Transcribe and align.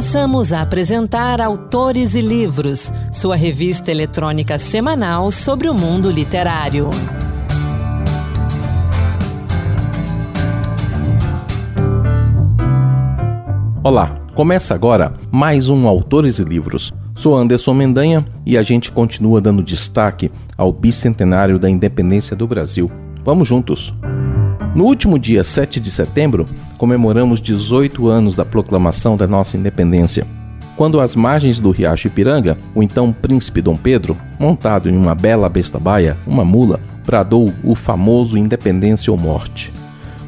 Passamos 0.00 0.50
a 0.50 0.62
apresentar 0.62 1.42
Autores 1.42 2.14
e 2.14 2.22
Livros, 2.22 2.90
sua 3.12 3.36
revista 3.36 3.90
eletrônica 3.90 4.58
semanal 4.58 5.30
sobre 5.30 5.68
o 5.68 5.74
mundo 5.74 6.10
literário. 6.10 6.88
Olá, 13.84 14.16
começa 14.34 14.74
agora 14.74 15.12
mais 15.30 15.68
um 15.68 15.86
Autores 15.86 16.38
e 16.38 16.44
Livros. 16.44 16.94
Sou 17.14 17.36
Anderson 17.36 17.74
Mendanha 17.74 18.24
e 18.46 18.56
a 18.56 18.62
gente 18.62 18.90
continua 18.90 19.38
dando 19.38 19.62
destaque 19.62 20.32
ao 20.56 20.72
bicentenário 20.72 21.58
da 21.58 21.68
independência 21.68 22.34
do 22.34 22.46
Brasil. 22.46 22.90
Vamos 23.22 23.46
juntos! 23.46 23.94
No 24.72 24.84
último 24.84 25.18
dia 25.18 25.42
7 25.42 25.80
de 25.80 25.90
setembro, 25.90 26.46
comemoramos 26.78 27.40
18 27.40 28.06
anos 28.06 28.36
da 28.36 28.44
proclamação 28.44 29.16
da 29.16 29.26
nossa 29.26 29.56
independência. 29.56 30.24
Quando 30.76 31.00
às 31.00 31.16
margens 31.16 31.58
do 31.58 31.72
riacho 31.72 32.06
Ipiranga, 32.06 32.56
o 32.72 32.80
então 32.80 33.12
príncipe 33.12 33.60
Dom 33.60 33.76
Pedro, 33.76 34.16
montado 34.38 34.88
em 34.88 34.96
uma 34.96 35.12
bela 35.12 35.48
besta 35.48 35.76
baia, 35.76 36.16
uma 36.24 36.44
mula, 36.44 36.78
bradou 37.04 37.52
o 37.64 37.74
famoso 37.74 38.38
Independência 38.38 39.10
ou 39.10 39.18
Morte. 39.18 39.72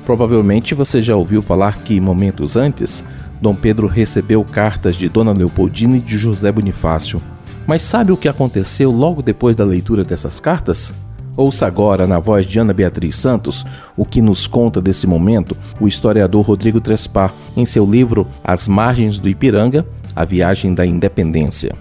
Provavelmente 0.05 0.75
você 0.75 1.01
já 1.01 1.15
ouviu 1.15 1.41
falar 1.41 1.79
que, 1.79 2.01
momentos 2.01 2.57
antes, 2.57 3.05
Dom 3.41 3.55
Pedro 3.55 3.87
recebeu 3.87 4.43
cartas 4.43 4.97
de 4.97 5.09
Dona 5.09 5.33
Leopoldina 5.33 5.99
e 5.99 6.01
de 6.01 6.19
José 6.19 6.51
Bonifácio. 6.51 7.23
Mas 7.65 7.83
sabe 7.83 8.11
o 8.11 8.17
que 8.17 8.29
aconteceu 8.29 8.91
logo 8.91 9.23
depois 9.23 9.55
da 9.55 9.65
leitura 9.65 10.03
dessas 10.03 10.41
cartas? 10.41 10.93
Ouça 11.37 11.67
agora, 11.67 12.07
na 12.07 12.19
voz 12.19 12.47
de 12.47 12.59
Ana 12.59 12.75
Beatriz 12.75 13.17
Santos, 13.17 13.65
o 13.97 14.05
que 14.05 14.21
nos 14.21 14.47
conta 14.47 14.83
desse 14.83 15.07
momento 15.07 15.57
o 15.81 15.89
historiador 15.89 16.45
Rodrigo 16.45 16.81
Trespá 16.81 17.33
em 17.57 17.65
seu 17.65 17.87
livro 17.87 18.29
As 18.45 18.69
Margens 18.69 19.19
do 19.19 19.29
Ipiranga 19.29 19.87
A 20.15 20.27
Viagem 20.27 20.75
da 20.75 20.85
Independência. 20.85 21.75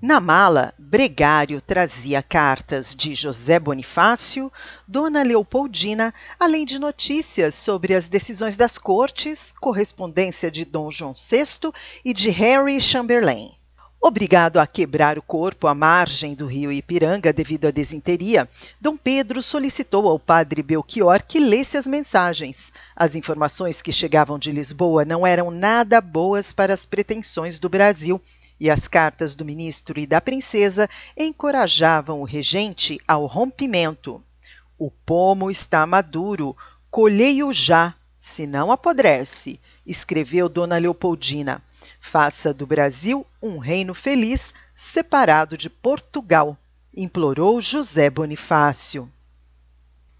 Na 0.00 0.20
mala, 0.20 0.72
Bregário 0.78 1.60
trazia 1.60 2.22
cartas 2.22 2.94
de 2.94 3.12
José 3.12 3.58
Bonifácio, 3.58 4.52
Dona 4.86 5.24
Leopoldina, 5.24 6.14
além 6.38 6.64
de 6.64 6.78
notícias 6.78 7.56
sobre 7.56 7.92
as 7.92 8.06
decisões 8.06 8.56
das 8.56 8.78
cortes, 8.78 9.52
correspondência 9.60 10.48
de 10.48 10.64
Dom 10.64 10.92
João 10.92 11.12
VI 11.12 11.72
e 12.04 12.12
de 12.12 12.30
Harry 12.30 12.80
Chamberlain. 12.80 13.55
Obrigado 14.08 14.58
a 14.58 14.68
quebrar 14.68 15.18
o 15.18 15.22
corpo 15.22 15.66
à 15.66 15.74
margem 15.74 16.32
do 16.32 16.46
rio 16.46 16.70
Ipiranga 16.70 17.32
devido 17.32 17.66
à 17.66 17.72
desinteria, 17.72 18.48
Dom 18.80 18.96
Pedro 18.96 19.42
solicitou 19.42 20.06
ao 20.06 20.16
padre 20.16 20.62
Belchior 20.62 21.24
que 21.26 21.40
lesse 21.40 21.76
as 21.76 21.88
mensagens. 21.88 22.72
As 22.94 23.16
informações 23.16 23.82
que 23.82 23.90
chegavam 23.90 24.38
de 24.38 24.52
Lisboa 24.52 25.04
não 25.04 25.26
eram 25.26 25.50
nada 25.50 26.00
boas 26.00 26.52
para 26.52 26.72
as 26.72 26.86
pretensões 26.86 27.58
do 27.58 27.68
Brasil, 27.68 28.22
e 28.60 28.70
as 28.70 28.86
cartas 28.86 29.34
do 29.34 29.44
ministro 29.44 29.98
e 29.98 30.06
da 30.06 30.20
princesa 30.20 30.88
encorajavam 31.16 32.20
o 32.20 32.24
regente 32.24 33.00
ao 33.08 33.26
rompimento. 33.26 34.22
O 34.78 34.88
pomo 34.88 35.50
está 35.50 35.84
maduro, 35.84 36.56
colhei-o 36.92 37.52
já, 37.52 37.92
se 38.16 38.46
não 38.46 38.70
apodrece, 38.70 39.58
escreveu 39.86 40.48
Dona 40.48 40.76
Leopoldina. 40.78 41.62
Faça 42.00 42.52
do 42.52 42.66
Brasil 42.66 43.24
um 43.42 43.58
reino 43.58 43.94
feliz, 43.94 44.52
separado 44.74 45.56
de 45.56 45.70
Portugal, 45.70 46.58
implorou 46.94 47.60
José 47.60 48.10
Bonifácio. 48.10 49.10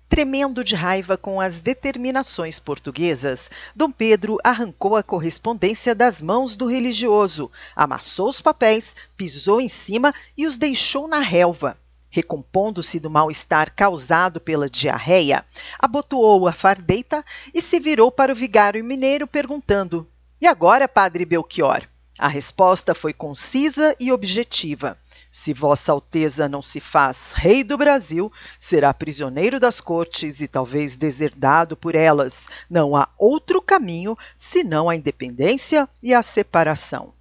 Tremendo 0.09 0.62
de 0.62 0.77
raiva 0.77 1.17
com 1.19 1.41
as 1.41 1.61
determinações 1.61 2.61
portuguesas, 2.61 3.50
Dom 3.75 3.91
Pedro 3.91 4.39
arrancou 4.44 4.94
a 4.94 5.03
correspondência 5.03 5.94
das 5.94 6.22
mãos 6.22 6.55
do 6.55 6.67
religioso, 6.67 7.50
amassou 7.75 8.28
os 8.28 8.41
papéis, 8.41 8.94
pisou 9.17 9.61
em 9.61 9.69
cima 9.69 10.14
e 10.37 10.47
os 10.47 10.56
deixou 10.56 11.09
na 11.09 11.19
relva. 11.19 11.76
Recompondo-se 12.16 12.99
do 12.99 13.10
mal-estar 13.10 13.75
causado 13.75 14.41
pela 14.41 14.71
diarreia, 14.71 15.44
abotoou 15.78 16.49
a 16.49 16.53
fardeita 16.54 17.22
e 17.53 17.60
se 17.60 17.78
virou 17.78 18.10
para 18.10 18.32
o 18.32 18.34
vigário 18.34 18.82
mineiro 18.82 19.27
perguntando: 19.27 20.09
e 20.41 20.47
agora, 20.47 20.88
Padre 20.88 21.26
Belchior? 21.26 21.87
A 22.19 22.26
resposta 22.26 22.94
foi 22.94 23.12
concisa 23.12 23.94
e 24.00 24.10
objetiva. 24.10 24.99
Se 25.31 25.53
Vossa 25.53 25.93
Alteza 25.93 26.49
não 26.49 26.62
se 26.62 26.81
faz 26.81 27.34
rei 27.34 27.62
do 27.62 27.76
Brasil, 27.76 28.32
será 28.59 28.94
prisioneiro 28.94 29.60
das 29.60 29.78
cortes 29.78 30.41
e 30.41 30.49
talvez 30.49 30.97
deserdado 30.97 31.76
por 31.76 31.94
elas. 31.94 32.49
Não 32.71 32.97
há 32.97 33.10
outro 33.19 33.60
caminho 33.60 34.16
senão 34.34 34.88
a 34.88 34.97
independência 34.97 35.87
e 36.03 36.15
a 36.15 36.22
separação. 36.22 37.16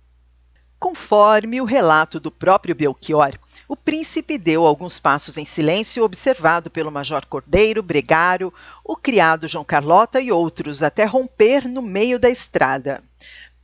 Conforme 0.80 1.62
o 1.62 1.66
relato 1.66 2.20
do 2.20 2.30
próprio 2.30 2.76
Belchior, 2.76 3.38
o 3.68 3.76
príncipe 3.76 4.38
deu 4.38 4.66
alguns 4.66 5.00
passos 5.00 5.38
em 5.38 5.46
silêncio, 5.46 6.04
observado 6.04 6.70
pelo 6.70 6.92
Major 6.92 7.26
Cordeiro, 7.26 7.82
Bregário, 7.82 8.54
o 8.84 8.96
criado 8.96 9.48
João 9.48 9.64
Carlota 9.64 10.22
e 10.22 10.32
outros, 10.32 10.84
até 10.84 11.06
romper 11.06 11.68
no 11.68 11.82
meio 11.82 12.20
da 12.20 12.30
estrada. 12.30 13.04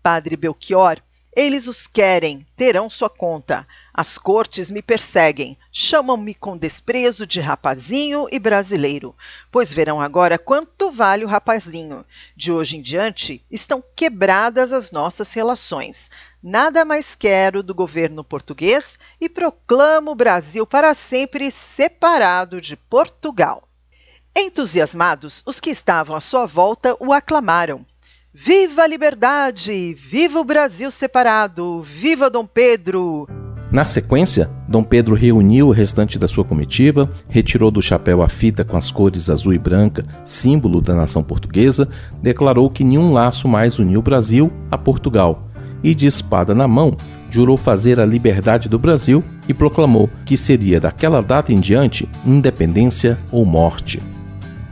Padre 0.01 0.35
Belchior, 0.35 0.99
eles 1.33 1.67
os 1.67 1.87
querem, 1.87 2.45
terão 2.57 2.89
sua 2.89 3.09
conta. 3.09 3.65
As 3.93 4.17
cortes 4.17 4.69
me 4.69 4.81
perseguem, 4.81 5.57
chamam-me 5.71 6.33
com 6.33 6.57
desprezo 6.57 7.25
de 7.25 7.39
rapazinho 7.39 8.27
e 8.29 8.37
brasileiro, 8.37 9.15
pois 9.49 9.73
verão 9.73 10.01
agora 10.01 10.37
quanto 10.37 10.91
vale 10.91 11.23
o 11.23 11.27
rapazinho. 11.27 12.05
De 12.35 12.51
hoje 12.51 12.77
em 12.77 12.81
diante 12.81 13.45
estão 13.49 13.81
quebradas 13.95 14.73
as 14.73 14.91
nossas 14.91 15.33
relações. 15.33 16.11
Nada 16.43 16.83
mais 16.83 17.15
quero 17.15 17.63
do 17.63 17.73
governo 17.73 18.23
português 18.23 18.99
e 19.19 19.29
proclamo 19.29 20.11
o 20.11 20.15
Brasil 20.15 20.67
para 20.67 20.93
sempre 20.93 21.49
separado 21.49 22.59
de 22.59 22.75
Portugal. 22.75 23.63
Entusiasmados, 24.35 25.43
os 25.45 25.59
que 25.59 25.69
estavam 25.69 26.15
à 26.15 26.19
sua 26.19 26.45
volta 26.45 26.95
o 26.99 27.13
aclamaram. 27.13 27.85
Viva 28.33 28.83
a 28.83 28.87
liberdade! 28.87 29.93
Viva 29.93 30.39
o 30.39 30.45
Brasil 30.45 30.89
separado! 30.89 31.81
Viva 31.81 32.29
Dom 32.29 32.45
Pedro! 32.45 33.27
Na 33.69 33.83
sequência, 33.83 34.49
Dom 34.69 34.85
Pedro 34.85 35.15
reuniu 35.15 35.67
o 35.67 35.71
restante 35.71 36.17
da 36.17 36.29
sua 36.29 36.45
comitiva, 36.45 37.11
retirou 37.27 37.69
do 37.69 37.81
chapéu 37.81 38.21
a 38.21 38.29
fita 38.29 38.63
com 38.63 38.77
as 38.77 38.89
cores 38.89 39.29
azul 39.29 39.53
e 39.53 39.59
branca, 39.59 40.05
símbolo 40.23 40.79
da 40.79 40.95
nação 40.95 41.21
portuguesa, 41.21 41.89
declarou 42.21 42.69
que 42.69 42.85
nenhum 42.85 43.11
laço 43.11 43.49
mais 43.49 43.79
uniu 43.79 43.99
o 43.99 44.03
Brasil 44.03 44.49
a 44.71 44.77
Portugal 44.77 45.49
e, 45.83 45.93
de 45.93 46.05
espada 46.05 46.55
na 46.55 46.69
mão, 46.69 46.95
jurou 47.29 47.57
fazer 47.57 47.99
a 47.99 48.05
liberdade 48.05 48.69
do 48.69 48.79
Brasil 48.79 49.21
e 49.45 49.53
proclamou 49.53 50.09
que 50.25 50.37
seria 50.37 50.79
daquela 50.79 51.21
data 51.21 51.51
em 51.51 51.59
diante 51.59 52.07
independência 52.25 53.19
ou 53.29 53.43
morte. 53.43 54.01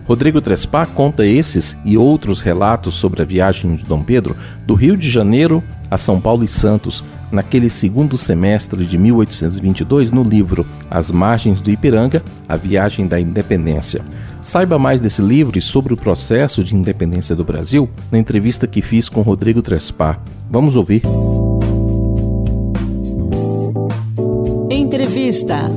Rodrigo 0.10 0.42
Trespá 0.42 0.88
conta 0.88 1.24
esses 1.24 1.78
e 1.86 1.96
outros 1.96 2.42
relatos 2.42 2.96
sobre 2.96 3.22
a 3.22 3.26
viagem 3.26 3.76
de 3.76 3.86
Dom 3.86 4.02
Pedro 4.02 4.36
do 4.66 4.74
Rio 4.74 4.98
de 4.98 5.08
Janeiro 5.08 5.64
a 5.92 5.98
São 6.00 6.20
Paulo 6.20 6.44
e 6.44 6.48
Santos, 6.48 7.04
naquele 7.32 7.70
segundo 7.70 8.18
semestre 8.18 8.86
de 8.86 8.98
1822, 8.98 10.12
no 10.12 10.24
livro 10.24 10.66
As 10.90 11.12
Margens 11.12 11.62
do 11.62 11.70
Ipiranga 11.70 12.24
A 12.48 12.56
Viagem 12.56 13.08
da 13.08 13.20
Independência. 13.20 14.04
Saiba 14.42 14.80
mais 14.80 15.00
desse 15.00 15.22
livro 15.22 15.58
e 15.58 15.62
sobre 15.62 15.94
o 15.94 15.98
processo 15.98 16.64
de 16.64 16.76
independência 16.76 17.36
do 17.36 17.44
Brasil 17.44 17.90
na 18.12 18.18
entrevista 18.18 18.68
que 18.68 18.82
fiz 18.82 19.10
com 19.10 19.22
Rodrigo 19.22 19.62
Trespá. 19.62 20.20
Vamos 20.50 20.76
ouvir. 20.76 21.04
Entrevista. 24.70 25.70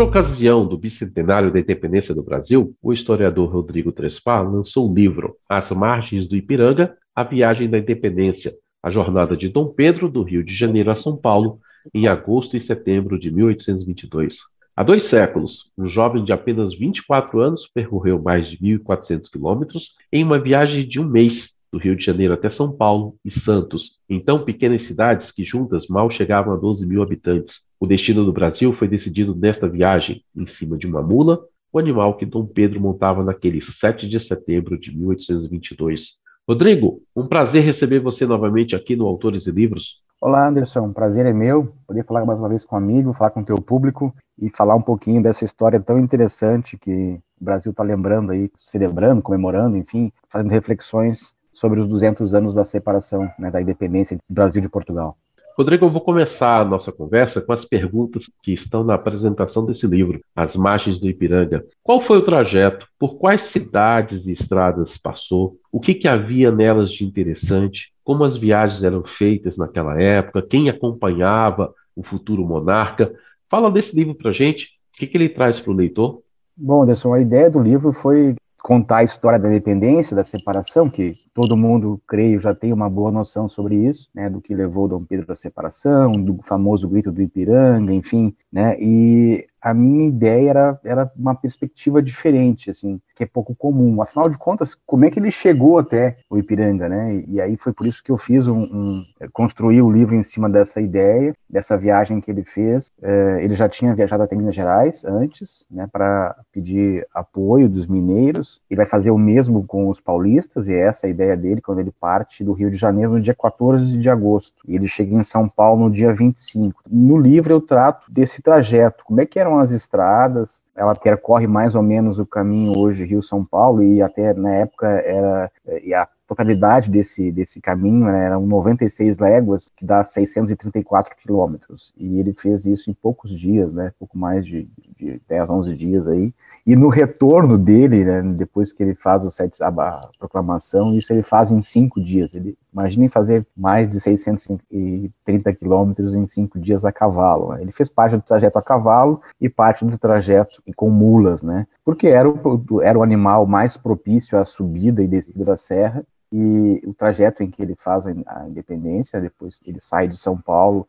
Por 0.00 0.08
ocasião 0.08 0.66
do 0.66 0.78
bicentenário 0.78 1.52
da 1.52 1.60
independência 1.60 2.14
do 2.14 2.22
Brasil, 2.22 2.74
o 2.82 2.90
historiador 2.90 3.52
Rodrigo 3.52 3.92
Trespá 3.92 4.40
lançou 4.40 4.90
o 4.90 4.94
livro 4.94 5.36
As 5.46 5.70
Margens 5.72 6.26
do 6.26 6.34
Ipiranga, 6.34 6.96
A 7.14 7.22
Viagem 7.22 7.68
da 7.68 7.76
Independência, 7.76 8.54
a 8.82 8.90
jornada 8.90 9.36
de 9.36 9.50
Dom 9.50 9.68
Pedro 9.68 10.08
do 10.08 10.22
Rio 10.22 10.42
de 10.42 10.54
Janeiro 10.54 10.90
a 10.90 10.96
São 10.96 11.18
Paulo, 11.18 11.58
em 11.92 12.08
agosto 12.08 12.56
e 12.56 12.60
setembro 12.62 13.18
de 13.18 13.30
1822. 13.30 14.38
Há 14.74 14.82
dois 14.82 15.04
séculos, 15.04 15.64
um 15.76 15.86
jovem 15.86 16.24
de 16.24 16.32
apenas 16.32 16.74
24 16.74 17.38
anos 17.38 17.68
percorreu 17.68 18.22
mais 18.22 18.48
de 18.48 18.56
1.400 18.56 19.30
quilômetros 19.30 19.90
em 20.10 20.24
uma 20.24 20.38
viagem 20.38 20.88
de 20.88 20.98
um 20.98 21.04
mês, 21.04 21.50
do 21.72 21.78
Rio 21.78 21.96
de 21.96 22.04
Janeiro 22.04 22.34
até 22.34 22.50
São 22.50 22.72
Paulo 22.72 23.14
e 23.24 23.30
Santos, 23.30 23.92
então 24.08 24.44
pequenas 24.44 24.82
cidades 24.84 25.30
que 25.30 25.44
juntas 25.44 25.86
mal 25.88 26.10
chegavam 26.10 26.52
a 26.52 26.56
12 26.56 26.86
mil 26.86 27.02
habitantes. 27.02 27.60
O 27.78 27.86
destino 27.86 28.24
do 28.24 28.32
Brasil 28.32 28.72
foi 28.72 28.88
decidido 28.88 29.34
nesta 29.34 29.68
viagem, 29.68 30.22
em 30.36 30.46
cima 30.46 30.76
de 30.76 30.86
uma 30.86 31.02
mula, 31.02 31.40
o 31.72 31.78
animal 31.78 32.16
que 32.16 32.26
Dom 32.26 32.44
Pedro 32.44 32.80
montava 32.80 33.22
naquele 33.22 33.60
7 33.60 34.08
de 34.08 34.18
setembro 34.20 34.78
de 34.78 34.94
1822. 34.96 36.18
Rodrigo, 36.48 37.00
um 37.14 37.28
prazer 37.28 37.62
receber 37.62 38.00
você 38.00 38.26
novamente 38.26 38.74
aqui 38.74 38.96
no 38.96 39.06
Autores 39.06 39.46
e 39.46 39.52
Livros. 39.52 40.02
Olá, 40.20 40.48
Anderson. 40.48 40.92
Prazer 40.92 41.24
é 41.24 41.32
meu 41.32 41.72
poder 41.86 42.04
falar 42.04 42.26
mais 42.26 42.38
uma 42.38 42.48
vez 42.48 42.64
com 42.64 42.74
um 42.74 42.78
amigo, 42.78 43.14
falar 43.14 43.30
com 43.30 43.40
o 43.40 43.44
teu 43.44 43.56
público 43.56 44.12
e 44.36 44.50
falar 44.50 44.74
um 44.74 44.82
pouquinho 44.82 45.22
dessa 45.22 45.44
história 45.44 45.80
tão 45.80 45.98
interessante 45.98 46.76
que 46.76 47.20
o 47.40 47.44
Brasil 47.44 47.70
está 47.70 47.82
lembrando 47.82 48.32
aí, 48.32 48.50
celebrando, 48.58 49.22
comemorando, 49.22 49.76
enfim, 49.76 50.12
fazendo 50.28 50.50
reflexões 50.50 51.32
sobre 51.60 51.78
os 51.78 51.86
200 51.86 52.32
anos 52.32 52.54
da 52.54 52.64
separação, 52.64 53.30
né, 53.38 53.50
da 53.50 53.60
independência 53.60 54.16
do 54.16 54.34
Brasil 54.34 54.62
de 54.62 54.68
Portugal. 54.68 55.14
Rodrigo, 55.58 55.84
eu 55.84 55.90
vou 55.90 56.00
começar 56.00 56.58
a 56.58 56.64
nossa 56.64 56.90
conversa 56.90 57.42
com 57.42 57.52
as 57.52 57.66
perguntas 57.66 58.30
que 58.42 58.54
estão 58.54 58.82
na 58.82 58.94
apresentação 58.94 59.66
desse 59.66 59.86
livro, 59.86 60.22
As 60.34 60.56
Margens 60.56 60.98
do 60.98 61.06
Ipiranga. 61.06 61.62
Qual 61.82 62.00
foi 62.00 62.16
o 62.16 62.24
trajeto? 62.24 62.86
Por 62.98 63.18
quais 63.18 63.48
cidades 63.48 64.26
e 64.26 64.32
estradas 64.32 64.96
passou? 64.96 65.58
O 65.70 65.78
que, 65.78 65.92
que 65.92 66.08
havia 66.08 66.50
nelas 66.50 66.92
de 66.92 67.04
interessante? 67.04 67.92
Como 68.02 68.24
as 68.24 68.38
viagens 68.38 68.82
eram 68.82 69.04
feitas 69.18 69.58
naquela 69.58 70.00
época? 70.00 70.40
Quem 70.40 70.70
acompanhava 70.70 71.74
o 71.94 72.02
futuro 72.02 72.42
monarca? 72.42 73.12
Fala 73.50 73.70
desse 73.70 73.94
livro 73.94 74.14
para 74.14 74.32
gente. 74.32 74.64
O 74.94 74.98
que, 74.98 75.06
que 75.06 75.16
ele 75.18 75.28
traz 75.28 75.60
para 75.60 75.72
o 75.72 75.76
leitor? 75.76 76.22
Bom, 76.56 76.84
Anderson, 76.84 77.12
a 77.12 77.20
ideia 77.20 77.50
do 77.50 77.60
livro 77.60 77.92
foi 77.92 78.34
contar 78.62 78.98
a 78.98 79.04
história 79.04 79.38
da 79.38 79.48
independência, 79.48 80.14
da 80.14 80.24
separação, 80.24 80.88
que 80.88 81.14
todo 81.34 81.56
mundo, 81.56 82.00
creio, 82.06 82.40
já 82.40 82.54
tem 82.54 82.72
uma 82.72 82.88
boa 82.88 83.10
noção 83.10 83.48
sobre 83.48 83.76
isso, 83.76 84.08
né, 84.14 84.28
do 84.28 84.40
que 84.40 84.54
levou 84.54 84.88
Dom 84.88 85.04
Pedro 85.04 85.32
à 85.32 85.36
separação, 85.36 86.12
do 86.12 86.38
famoso 86.42 86.88
grito 86.88 87.10
do 87.10 87.22
Ipiranga, 87.22 87.92
enfim, 87.92 88.34
né, 88.52 88.76
e 88.78 89.46
a 89.60 89.74
minha 89.74 90.08
ideia 90.08 90.50
era, 90.50 90.80
era 90.84 91.12
uma 91.16 91.34
perspectiva 91.34 92.02
diferente, 92.02 92.70
assim, 92.70 93.00
que 93.14 93.24
é 93.24 93.26
pouco 93.26 93.54
comum. 93.54 94.00
Afinal 94.00 94.28
de 94.28 94.38
contas, 94.38 94.74
como 94.86 95.04
é 95.04 95.10
que 95.10 95.18
ele 95.18 95.30
chegou 95.30 95.78
até 95.78 96.16
o 96.28 96.38
Ipiranga, 96.38 96.88
né? 96.88 97.14
E, 97.14 97.34
e 97.34 97.40
aí 97.40 97.56
foi 97.56 97.72
por 97.72 97.86
isso 97.86 98.02
que 98.02 98.10
eu 98.10 98.16
fiz 98.16 98.46
um, 98.48 98.62
um, 98.62 99.04
construí 99.32 99.82
o 99.82 99.90
livro 99.90 100.14
em 100.14 100.22
cima 100.22 100.48
dessa 100.48 100.80
ideia, 100.80 101.34
dessa 101.48 101.76
viagem 101.76 102.20
que 102.20 102.30
ele 102.30 102.44
fez. 102.44 102.90
É, 103.02 103.40
ele 103.42 103.54
já 103.54 103.68
tinha 103.68 103.94
viajado 103.94 104.22
até 104.22 104.34
Minas 104.34 104.54
Gerais 104.54 105.04
antes, 105.04 105.66
né, 105.70 105.86
para 105.92 106.36
pedir 106.52 107.06
apoio 107.14 107.68
dos 107.68 107.86
mineiros. 107.86 108.60
Ele 108.70 108.78
vai 108.78 108.86
fazer 108.86 109.10
o 109.10 109.18
mesmo 109.18 109.64
com 109.66 109.88
os 109.88 110.00
paulistas 110.00 110.68
e 110.68 110.74
essa 110.74 111.06
é 111.06 111.08
a 111.08 111.10
ideia 111.10 111.36
dele 111.36 111.60
quando 111.60 111.80
ele 111.80 111.92
parte 111.92 112.42
do 112.42 112.52
Rio 112.52 112.70
de 112.70 112.76
Janeiro 112.76 113.12
no 113.12 113.20
dia 113.20 113.34
14 113.34 113.98
de 113.98 114.08
agosto. 114.08 114.62
E 114.66 114.74
ele 114.74 114.88
chega 114.88 115.14
em 115.14 115.22
São 115.22 115.48
Paulo 115.48 115.84
no 115.84 115.90
dia 115.90 116.14
25. 116.14 116.82
No 116.88 117.18
livro 117.18 117.52
eu 117.52 117.60
trato 117.60 118.10
desse 118.10 118.40
trajeto, 118.40 119.04
como 119.04 119.20
é 119.20 119.26
que 119.26 119.38
era 119.38 119.49
eram 119.50 119.58
as 119.58 119.72
estradas, 119.72 120.62
ela 120.76 120.94
percorre 120.94 121.46
mais 121.46 121.74
ou 121.74 121.82
menos 121.82 122.18
o 122.18 122.26
caminho 122.26 122.78
hoje 122.78 123.04
Rio-São 123.04 123.44
Paulo 123.44 123.82
e 123.82 124.00
até 124.00 124.32
na 124.32 124.54
época 124.54 124.86
era 124.86 125.50
e 125.82 125.92
a 125.92 126.08
totalidade 126.30 126.88
desse, 126.88 127.32
desse 127.32 127.60
caminho 127.60 128.06
né, 128.06 128.26
eram 128.26 128.46
96 128.46 129.18
léguas, 129.18 129.68
que 129.76 129.84
dá 129.84 130.04
634 130.04 131.16
quilômetros. 131.16 131.92
E 131.98 132.20
ele 132.20 132.32
fez 132.32 132.64
isso 132.64 132.88
em 132.88 132.94
poucos 132.94 133.36
dias, 133.36 133.72
né, 133.72 133.92
pouco 133.98 134.16
mais 134.16 134.46
de, 134.46 134.68
de 134.96 135.20
10, 135.28 135.50
11 135.50 135.76
dias 135.76 136.06
aí. 136.06 136.32
E 136.64 136.76
no 136.76 136.88
retorno 136.88 137.58
dele, 137.58 138.04
né, 138.04 138.22
depois 138.22 138.72
que 138.72 138.80
ele 138.80 138.94
faz 138.94 139.24
o 139.24 139.30
sete, 139.30 139.60
a, 139.60 140.08
proclamação, 140.18 140.94
isso 140.94 141.12
ele 141.12 141.24
faz 141.24 141.50
em 141.50 141.60
cinco 141.60 142.00
dias. 142.00 142.32
Ele, 142.32 142.56
imaginem 142.72 143.08
fazer 143.08 143.44
mais 143.56 143.90
de 143.90 143.98
630 144.00 145.52
quilômetros 145.54 146.14
em 146.14 146.26
cinco 146.28 146.60
dias 146.60 146.84
a 146.84 146.92
cavalo. 146.92 147.54
Né? 147.54 147.62
Ele 147.62 147.72
fez 147.72 147.90
parte 147.90 148.14
do 148.14 148.22
trajeto 148.22 148.56
a 148.56 148.62
cavalo 148.62 149.20
e 149.40 149.48
parte 149.48 149.84
do 149.84 149.98
trajeto 149.98 150.62
com 150.76 150.90
mulas, 150.90 151.42
né? 151.42 151.66
Porque 151.84 152.06
era 152.06 152.28
o, 152.28 152.82
era 152.82 152.96
o 152.96 153.02
animal 153.02 153.46
mais 153.46 153.76
propício 153.76 154.38
à 154.38 154.44
subida 154.44 155.02
e 155.02 155.08
descida 155.08 155.44
da 155.44 155.56
serra 155.56 156.04
e 156.32 156.80
o 156.84 156.94
trajeto 156.94 157.42
em 157.42 157.50
que 157.50 157.62
ele 157.62 157.74
faz 157.74 158.06
a 158.06 158.48
independência, 158.48 159.20
depois 159.20 159.60
ele 159.66 159.80
sai 159.80 160.08
de 160.08 160.16
São 160.16 160.36
Paulo 160.36 160.86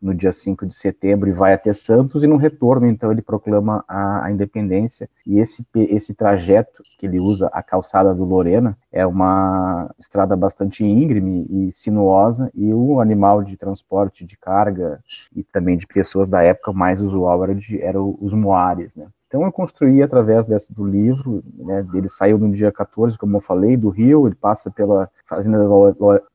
no 0.00 0.14
dia 0.14 0.32
5 0.32 0.66
de 0.66 0.74
setembro 0.74 1.28
e 1.28 1.32
vai 1.32 1.52
até 1.52 1.72
Santos, 1.72 2.24
e 2.24 2.26
no 2.26 2.36
retorno, 2.36 2.86
então, 2.86 3.12
ele 3.12 3.20
proclama 3.20 3.84
a, 3.86 4.24
a, 4.24 4.32
independência. 4.32 5.08
E 5.26 5.38
esse, 5.38 5.66
esse 5.74 6.14
trajeto 6.14 6.82
que 6.98 7.06
ele 7.06 7.20
usa, 7.20 7.48
a 7.52 7.62
calçada 7.62 8.14
do 8.14 8.24
Lorena, 8.24 8.76
é 8.90 9.06
uma 9.06 9.90
estrada 9.98 10.34
bastante 10.34 10.84
íngreme 10.84 11.46
e 11.50 11.70
sinuosa, 11.74 12.50
e 12.54 12.72
o 12.72 13.00
animal 13.00 13.42
de 13.42 13.56
transporte 13.56 14.24
de 14.24 14.38
carga 14.38 15.02
e 15.36 15.42
também 15.44 15.76
de 15.76 15.86
pessoas 15.86 16.28
da 16.28 16.42
época 16.42 16.72
mais 16.72 17.02
usual 17.02 17.44
era, 17.44 17.54
de, 17.54 17.80
era 17.82 18.02
os 18.02 18.32
moares, 18.32 18.96
né? 18.96 19.06
Então 19.30 19.44
eu 19.44 19.52
construí 19.52 20.02
através 20.02 20.44
desse, 20.48 20.74
do 20.74 20.84
livro, 20.84 21.40
né, 21.56 21.86
ele 21.94 22.08
saiu 22.08 22.36
no 22.36 22.50
dia 22.50 22.72
14, 22.72 23.16
como 23.16 23.36
eu 23.36 23.40
falei, 23.40 23.76
do 23.76 23.88
Rio, 23.88 24.26
ele 24.26 24.34
passa 24.34 24.72
pela 24.72 25.08
fazenda 25.24 25.56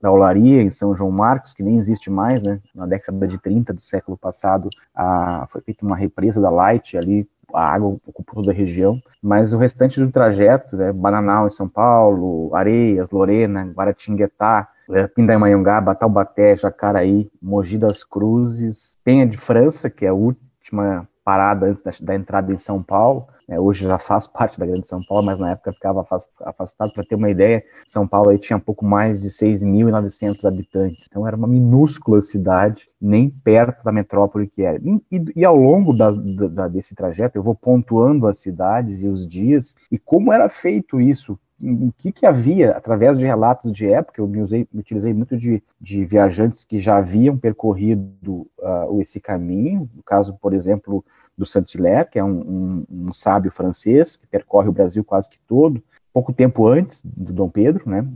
da 0.02 0.10
Olaria, 0.10 0.62
em 0.62 0.72
São 0.72 0.96
João 0.96 1.12
Marcos, 1.12 1.54
que 1.54 1.62
nem 1.62 1.78
existe 1.78 2.10
mais, 2.10 2.42
né, 2.42 2.62
na 2.74 2.86
década 2.86 3.28
de 3.28 3.38
30 3.38 3.74
do 3.74 3.82
século 3.82 4.16
passado, 4.18 4.70
a, 4.96 5.46
foi 5.50 5.60
feita 5.60 5.86
uma 5.86 5.98
represa 5.98 6.40
da 6.40 6.50
Light 6.50 6.98
ali, 6.98 7.28
a 7.54 7.74
água 7.74 7.98
ocupou 8.08 8.36
toda 8.36 8.54
a 8.54 8.56
região, 8.56 8.98
mas 9.22 9.52
o 9.52 9.58
restante 9.58 10.00
do 10.00 10.10
trajeto, 10.10 10.78
né, 10.78 10.94
Bananal 10.94 11.48
em 11.48 11.52
São 11.52 11.68
Paulo, 11.68 12.56
Areias, 12.56 13.12
Lorena, 13.12 13.66
Guaratinguetá, 13.76 14.70
é, 14.90 15.06
Pindamonhangaba, 15.06 15.96
Taubaté, 15.96 16.56
Jacaraí, 16.56 17.30
Mogi 17.42 17.78
das 17.78 18.06
Cruzes, 18.06 18.98
Penha 19.04 19.28
de 19.28 19.38
França, 19.38 19.90
que 19.90 20.06
é 20.06 20.10
a 20.10 20.14
última 20.14 21.06
parada 21.26 21.66
antes 21.66 21.84
da, 21.84 21.92
da 22.00 22.16
entrada 22.16 22.54
em 22.54 22.58
São 22.58 22.82
Paulo. 22.82 23.28
É, 23.48 23.60
hoje 23.60 23.84
já 23.88 23.98
faz 23.98 24.26
parte 24.30 24.60
da 24.60 24.66
Grande 24.66 24.88
São 24.88 25.04
Paulo, 25.04 25.26
mas 25.26 25.40
na 25.40 25.52
época 25.52 25.74
ficava 25.74 26.06
afastado. 26.42 26.94
Para 26.94 27.04
ter 27.04 27.16
uma 27.16 27.30
ideia, 27.30 27.64
São 27.88 28.08
Paulo 28.08 28.30
aí 28.30 28.38
tinha 28.38 28.60
pouco 28.60 28.86
mais 28.86 29.22
de 29.22 29.30
6.900 29.30 30.46
habitantes. 30.46 31.08
Então 31.10 31.28
era 31.28 31.36
uma 31.36 31.48
minúscula 31.48 32.22
cidade, 32.22 32.88
nem 33.02 33.30
perto 33.30 33.84
da 33.84 33.92
metrópole 33.92 34.48
que 34.48 34.62
era. 34.62 34.80
E, 34.82 35.02
e, 35.12 35.26
e 35.38 35.46
ao 35.46 35.56
longo 35.56 35.98
da, 35.98 36.12
da, 36.12 36.68
desse 36.68 36.94
trajeto, 36.94 37.38
eu 37.38 37.44
vou 37.44 37.56
pontuando 37.56 38.28
as 38.28 38.38
cidades 38.38 39.02
e 39.02 39.08
os 39.08 39.28
dias 39.28 39.76
e 39.92 39.98
como 39.98 40.32
era 40.32 40.48
feito 40.48 41.02
isso, 41.02 41.40
o 41.62 41.92
que, 41.98 42.12
que 42.12 42.26
havia, 42.26 42.72
através 42.72 43.18
de 43.18 43.26
relatos 43.26 43.72
de 43.72 43.88
época, 43.88 44.22
eu 44.22 44.28
me, 44.28 44.42
usei, 44.42 44.68
me 44.72 44.82
utilizei 44.82 45.14
muito 45.14 45.38
de, 45.38 45.64
de 45.80 46.04
viajantes 46.04 46.66
que 46.66 46.80
já 46.80 46.98
haviam 46.98 47.38
percorrido 47.38 48.48
uh, 48.60 49.02
esse 49.02 49.20
caminho, 49.22 49.90
no 49.94 50.04
caso, 50.04 50.38
por 50.42 50.54
exemplo, 50.54 51.04
do 51.38 51.46
Saint-Hilaire, 51.46 52.10
que 52.10 52.20
é 52.20 52.24
um, 52.24 52.86
um, 52.90 53.08
um, 53.08 53.14
sábio 53.14 53.52
francês 53.52 54.18
que 54.18 54.28
percorre 54.28 54.68
o 54.68 54.74
Brasil 54.74 55.04
quase 55.04 55.30
que 55.30 55.40
todo, 55.48 55.82
pouco 56.16 56.32
tempo 56.32 56.66
antes 56.66 57.02
do 57.04 57.34
Dom 57.34 57.50
Pedro, 57.50 57.90
né, 57.90 58.08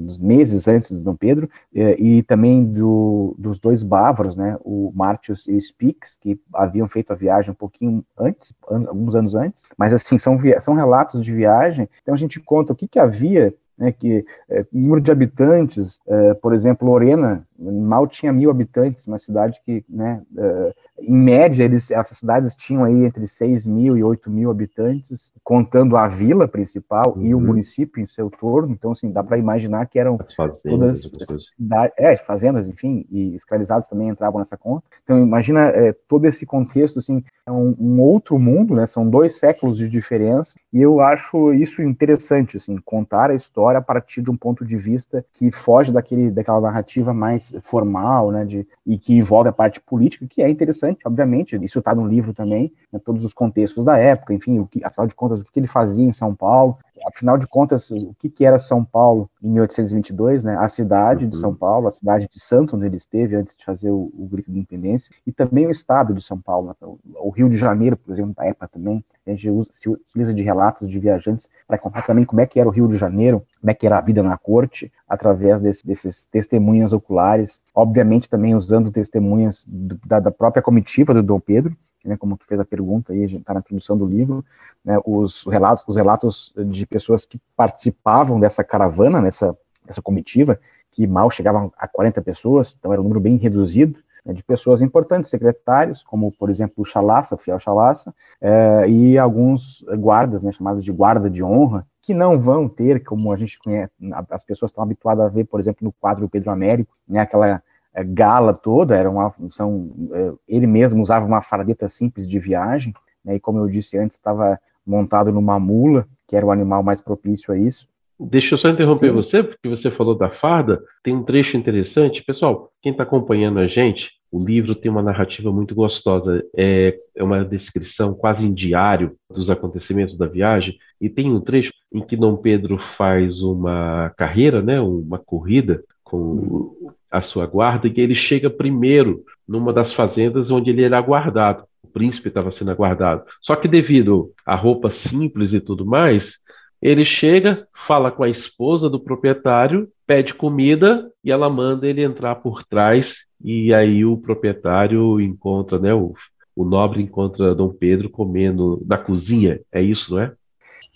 nos 0.00 0.16
meses 0.16 0.66
antes 0.66 0.90
do 0.90 1.00
Dom 1.00 1.14
Pedro, 1.14 1.50
eh, 1.74 2.00
e 2.00 2.22
também 2.22 2.64
do, 2.64 3.36
dos 3.38 3.58
dois 3.58 3.82
bávaros, 3.82 4.34
né, 4.34 4.56
o 4.64 4.90
Martius 4.94 5.46
e 5.46 5.52
o 5.52 5.60
Spix, 5.60 6.16
que 6.18 6.40
haviam 6.54 6.88
feito 6.88 7.12
a 7.12 7.14
viagem 7.14 7.50
um 7.50 7.54
pouquinho 7.54 8.02
antes, 8.18 8.54
alguns 8.66 9.14
anos 9.14 9.34
antes, 9.34 9.66
mas 9.76 9.92
assim, 9.92 10.16
são, 10.16 10.38
são 10.60 10.72
relatos 10.72 11.22
de 11.22 11.30
viagem, 11.30 11.86
então 12.00 12.14
a 12.14 12.16
gente 12.16 12.40
conta 12.40 12.72
o 12.72 12.76
que, 12.76 12.88
que 12.88 12.98
havia 12.98 13.54
né, 13.76 13.92
que 13.92 14.24
é, 14.48 14.64
número 14.72 15.02
de 15.02 15.10
habitantes, 15.10 16.00
é, 16.06 16.32
por 16.32 16.54
exemplo, 16.54 16.88
Lorena 16.88 17.46
mal 17.70 18.06
tinha 18.06 18.32
mil 18.32 18.50
habitantes, 18.50 19.06
uma 19.06 19.18
cidade 19.18 19.60
que, 19.64 19.84
né, 19.88 20.22
é, 20.36 20.74
em 21.00 21.16
média, 21.16 21.64
eles, 21.64 21.90
essas 21.90 22.18
cidades 22.18 22.54
tinham 22.54 22.84
aí 22.84 23.04
entre 23.04 23.26
6 23.26 23.66
mil 23.66 23.96
e 23.96 24.02
8 24.02 24.30
mil 24.30 24.50
habitantes, 24.50 25.32
contando 25.44 25.96
a 25.96 26.08
vila 26.08 26.48
principal 26.48 27.14
uhum. 27.16 27.22
e 27.22 27.34
o 27.34 27.38
uhum. 27.38 27.46
município 27.46 28.02
em 28.02 28.06
seu 28.06 28.30
torno, 28.30 28.72
então, 28.72 28.92
assim, 28.92 29.10
dá 29.10 29.22
para 29.22 29.38
imaginar 29.38 29.86
que 29.86 29.98
eram 29.98 30.18
fazendas, 30.36 31.10
todas 31.10 31.46
cidades, 31.54 31.94
é, 31.98 32.16
fazendas, 32.16 32.68
enfim, 32.68 33.06
e 33.10 33.34
escravizados 33.34 33.88
também 33.88 34.08
entravam 34.08 34.38
nessa 34.38 34.56
conta, 34.56 34.84
então 35.02 35.20
imagina 35.22 35.68
é, 35.68 35.94
todo 36.08 36.26
esse 36.26 36.46
contexto, 36.46 36.98
assim, 36.98 37.22
é 37.46 37.50
um, 37.50 37.74
um, 37.78 38.00
outro 38.00 38.38
mundo, 38.38 38.74
né, 38.74 38.86
são 38.86 39.08
dois 39.08 39.36
séculos 39.38 39.76
de 39.76 39.88
diferença, 39.88 40.54
e 40.72 40.80
eu 40.80 41.00
acho 41.00 41.52
isso 41.52 41.82
interessante, 41.82 42.56
assim, 42.56 42.76
contar 42.84 43.30
a 43.30 43.34
história 43.34 43.78
a 43.78 43.82
partir 43.82 44.22
de 44.22 44.30
um 44.30 44.36
ponto 44.36 44.64
de 44.64 44.76
vista 44.76 45.24
que 45.34 45.50
foge 45.50 45.92
daquele, 45.92 46.30
daquela 46.30 46.60
narrativa 46.60 47.12
mais 47.12 47.51
formal, 47.60 48.30
né, 48.30 48.44
de, 48.44 48.66
e 48.86 48.98
que 48.98 49.14
envolve 49.14 49.48
a 49.48 49.52
parte 49.52 49.80
política, 49.80 50.26
que 50.28 50.42
é 50.42 50.48
interessante, 50.48 51.00
obviamente, 51.06 51.56
isso 51.62 51.78
está 51.78 51.94
no 51.94 52.06
livro 52.06 52.32
também, 52.32 52.72
né, 52.92 52.98
todos 52.98 53.24
os 53.24 53.34
contextos 53.34 53.84
da 53.84 53.98
época, 53.98 54.34
enfim, 54.34 54.58
o 54.58 54.66
que, 54.66 54.84
afinal 54.84 55.06
de 55.06 55.14
contas, 55.14 55.40
o 55.40 55.44
que 55.44 55.60
ele 55.60 55.66
fazia 55.66 56.04
em 56.04 56.12
São 56.12 56.34
Paulo, 56.34 56.78
afinal 57.06 57.38
de 57.38 57.46
contas, 57.46 57.90
o 57.90 58.14
que, 58.18 58.28
que 58.28 58.44
era 58.44 58.58
São 58.58 58.84
Paulo 58.84 59.30
em 59.42 59.50
1822, 59.50 60.44
né? 60.44 60.56
A 60.58 60.68
cidade 60.68 61.24
uhum. 61.24 61.30
de 61.30 61.36
São 61.36 61.54
Paulo, 61.54 61.88
a 61.88 61.90
cidade 61.90 62.28
de 62.30 62.40
Santos, 62.40 62.74
onde 62.74 62.86
ele 62.86 62.96
esteve 62.96 63.36
antes 63.36 63.56
de 63.56 63.64
fazer 63.64 63.90
o, 63.90 64.12
o 64.16 64.28
grito 64.30 64.50
de 64.50 64.58
independência, 64.58 65.14
e 65.26 65.32
também 65.32 65.66
o 65.66 65.70
estado 65.70 66.14
de 66.14 66.22
São 66.22 66.40
Paulo, 66.40 66.68
né? 66.68 66.74
o, 67.16 67.30
Rio 67.30 67.48
de 67.48 67.56
Janeiro, 67.56 67.96
por 67.96 68.12
exemplo, 68.12 68.34
da 68.34 68.44
época 68.44 68.68
também. 68.68 69.04
A 69.26 69.30
gente 69.30 69.48
usa, 69.50 69.70
se 69.72 69.88
utiliza 69.88 70.34
de 70.34 70.42
relatos 70.42 70.88
de 70.88 70.98
viajantes 70.98 71.48
para 71.66 71.78
contar 71.78 72.02
também 72.02 72.24
como 72.24 72.40
é 72.40 72.46
que 72.46 72.58
era 72.58 72.68
o 72.68 72.72
Rio 72.72 72.88
de 72.88 72.96
Janeiro, 72.96 73.44
como 73.60 73.70
é 73.70 73.74
que 73.74 73.86
era 73.86 73.98
a 73.98 74.00
vida 74.00 74.22
na 74.22 74.36
corte, 74.36 74.92
através 75.08 75.60
desse, 75.60 75.86
desses 75.86 76.24
testemunhas 76.24 76.92
oculares, 76.92 77.60
obviamente 77.74 78.28
também 78.28 78.54
usando 78.54 78.90
testemunhas 78.90 79.64
do, 79.66 79.98
da, 80.04 80.18
da 80.18 80.30
própria 80.30 80.62
comitiva 80.62 81.14
do 81.14 81.22
Dom 81.22 81.38
Pedro, 81.38 81.76
né, 82.04 82.16
como 82.16 82.36
tu 82.36 82.46
fez 82.46 82.60
a 82.60 82.64
pergunta 82.64 83.12
aí, 83.12 83.24
está 83.24 83.54
na 83.54 83.60
introdução 83.60 83.96
do 83.96 84.06
livro, 84.06 84.44
né, 84.84 84.98
os 85.04 85.44
relatos, 85.46 85.84
os 85.86 85.96
relatos 85.96 86.52
de 86.66 86.86
pessoas 86.86 87.24
que 87.26 87.40
participavam 87.56 88.40
dessa 88.40 88.64
caravana, 88.64 89.20
nessa, 89.20 89.56
comitiva, 90.02 90.58
que 90.90 91.06
mal 91.06 91.30
chegavam 91.30 91.72
a 91.76 91.88
40 91.88 92.20
pessoas, 92.22 92.76
então 92.78 92.92
era 92.92 93.00
um 93.00 93.04
número 93.04 93.20
bem 93.20 93.36
reduzido, 93.36 93.98
né, 94.24 94.32
de 94.32 94.42
pessoas 94.42 94.82
importantes, 94.82 95.30
secretários, 95.30 96.02
como, 96.02 96.32
por 96.32 96.50
exemplo, 96.50 96.74
o 96.78 96.84
Chalaça, 96.84 97.34
o 97.34 97.38
fiel 97.38 97.58
Chalaça, 97.58 98.14
é, 98.40 98.88
e 98.88 99.18
alguns 99.18 99.84
guardas, 99.98 100.42
né, 100.42 100.52
chamados 100.52 100.84
de 100.84 100.92
guarda 100.92 101.28
de 101.28 101.42
honra, 101.42 101.86
que 102.00 102.12
não 102.12 102.38
vão 102.38 102.68
ter, 102.68 103.04
como 103.04 103.32
a 103.32 103.36
gente 103.36 103.58
conhece, 103.58 103.92
as 104.30 104.44
pessoas 104.44 104.70
estão 104.70 104.82
habituadas 104.82 105.24
a 105.24 105.28
ver, 105.28 105.44
por 105.44 105.60
exemplo, 105.60 105.84
no 105.84 105.92
quadro 105.92 106.28
Pedro 106.28 106.50
Américo, 106.50 106.92
né, 107.08 107.20
aquela 107.20 107.62
gala 108.02 108.54
toda, 108.54 108.96
era 108.96 109.10
uma, 109.10 109.34
são, 109.50 109.90
é, 110.12 110.32
ele 110.48 110.66
mesmo 110.66 111.02
usava 111.02 111.26
uma 111.26 111.42
fardeta 111.42 111.88
simples 111.88 112.26
de 112.26 112.38
viagem, 112.38 112.94
né, 113.24 113.36
e 113.36 113.40
como 113.40 113.58
eu 113.58 113.68
disse 113.68 113.98
antes, 113.98 114.16
estava 114.16 114.58
montado 114.86 115.30
numa 115.30 115.58
mula, 115.60 116.06
que 116.26 116.36
era 116.36 116.46
o 116.46 116.50
animal 116.50 116.82
mais 116.82 117.00
propício 117.00 117.52
a 117.52 117.58
isso. 117.58 117.86
Deixa 118.18 118.54
eu 118.54 118.58
só 118.58 118.68
interromper 118.68 119.08
Sim. 119.08 119.14
você, 119.14 119.42
porque 119.42 119.68
você 119.68 119.90
falou 119.90 120.14
da 120.14 120.30
farda. 120.30 120.82
Tem 121.02 121.14
um 121.14 121.24
trecho 121.24 121.56
interessante. 121.56 122.22
Pessoal, 122.22 122.70
quem 122.80 122.92
está 122.92 123.02
acompanhando 123.02 123.58
a 123.58 123.66
gente, 123.66 124.10
o 124.30 124.42
livro 124.42 124.74
tem 124.74 124.90
uma 124.90 125.02
narrativa 125.02 125.50
muito 125.50 125.74
gostosa. 125.74 126.42
É, 126.56 126.96
é 127.16 127.24
uma 127.24 127.44
descrição 127.44 128.14
quase 128.14 128.46
em 128.46 128.54
diário 128.54 129.16
dos 129.28 129.50
acontecimentos 129.50 130.16
da 130.16 130.26
viagem. 130.26 130.76
E 131.00 131.08
tem 131.08 131.32
um 131.32 131.40
trecho 131.40 131.72
em 131.92 132.00
que 132.00 132.16
Dom 132.16 132.36
Pedro 132.36 132.78
faz 132.96 133.42
uma 133.42 134.12
carreira, 134.16 134.62
né, 134.62 134.80
uma 134.80 135.18
corrida 135.18 135.82
com 136.04 136.94
a 137.12 137.20
sua 137.20 137.46
guarda, 137.46 137.86
e 137.86 138.00
ele 138.00 138.14
chega 138.14 138.48
primeiro 138.48 139.22
numa 139.46 139.72
das 139.72 139.92
fazendas 139.92 140.50
onde 140.50 140.70
ele 140.70 140.82
era 140.82 141.00
guardado. 141.00 141.64
O 141.84 141.88
príncipe 141.88 142.28
estava 142.28 142.50
sendo 142.50 142.70
aguardado. 142.70 143.24
Só 143.42 143.54
que 143.54 143.68
devido 143.68 144.32
à 144.46 144.56
roupa 144.56 144.90
simples 144.90 145.52
e 145.52 145.60
tudo 145.60 145.84
mais, 145.84 146.38
ele 146.80 147.04
chega, 147.04 147.68
fala 147.86 148.10
com 148.10 148.24
a 148.24 148.30
esposa 148.30 148.88
do 148.88 148.98
proprietário, 148.98 149.88
pede 150.06 150.32
comida 150.34 151.10
e 151.22 151.30
ela 151.30 151.50
manda 151.50 151.86
ele 151.86 152.02
entrar 152.02 152.36
por 152.36 152.64
trás. 152.64 153.26
E 153.44 153.74
aí 153.74 154.04
o 154.04 154.16
proprietário 154.16 155.20
encontra, 155.20 155.78
né? 155.78 155.92
O, 155.92 156.14
o 156.56 156.64
nobre 156.64 157.02
encontra 157.02 157.54
Dom 157.54 157.68
Pedro 157.68 158.08
comendo 158.08 158.82
na 158.86 158.96
cozinha. 158.96 159.60
É 159.70 159.82
isso, 159.82 160.14
não 160.14 160.22
é? 160.22 160.32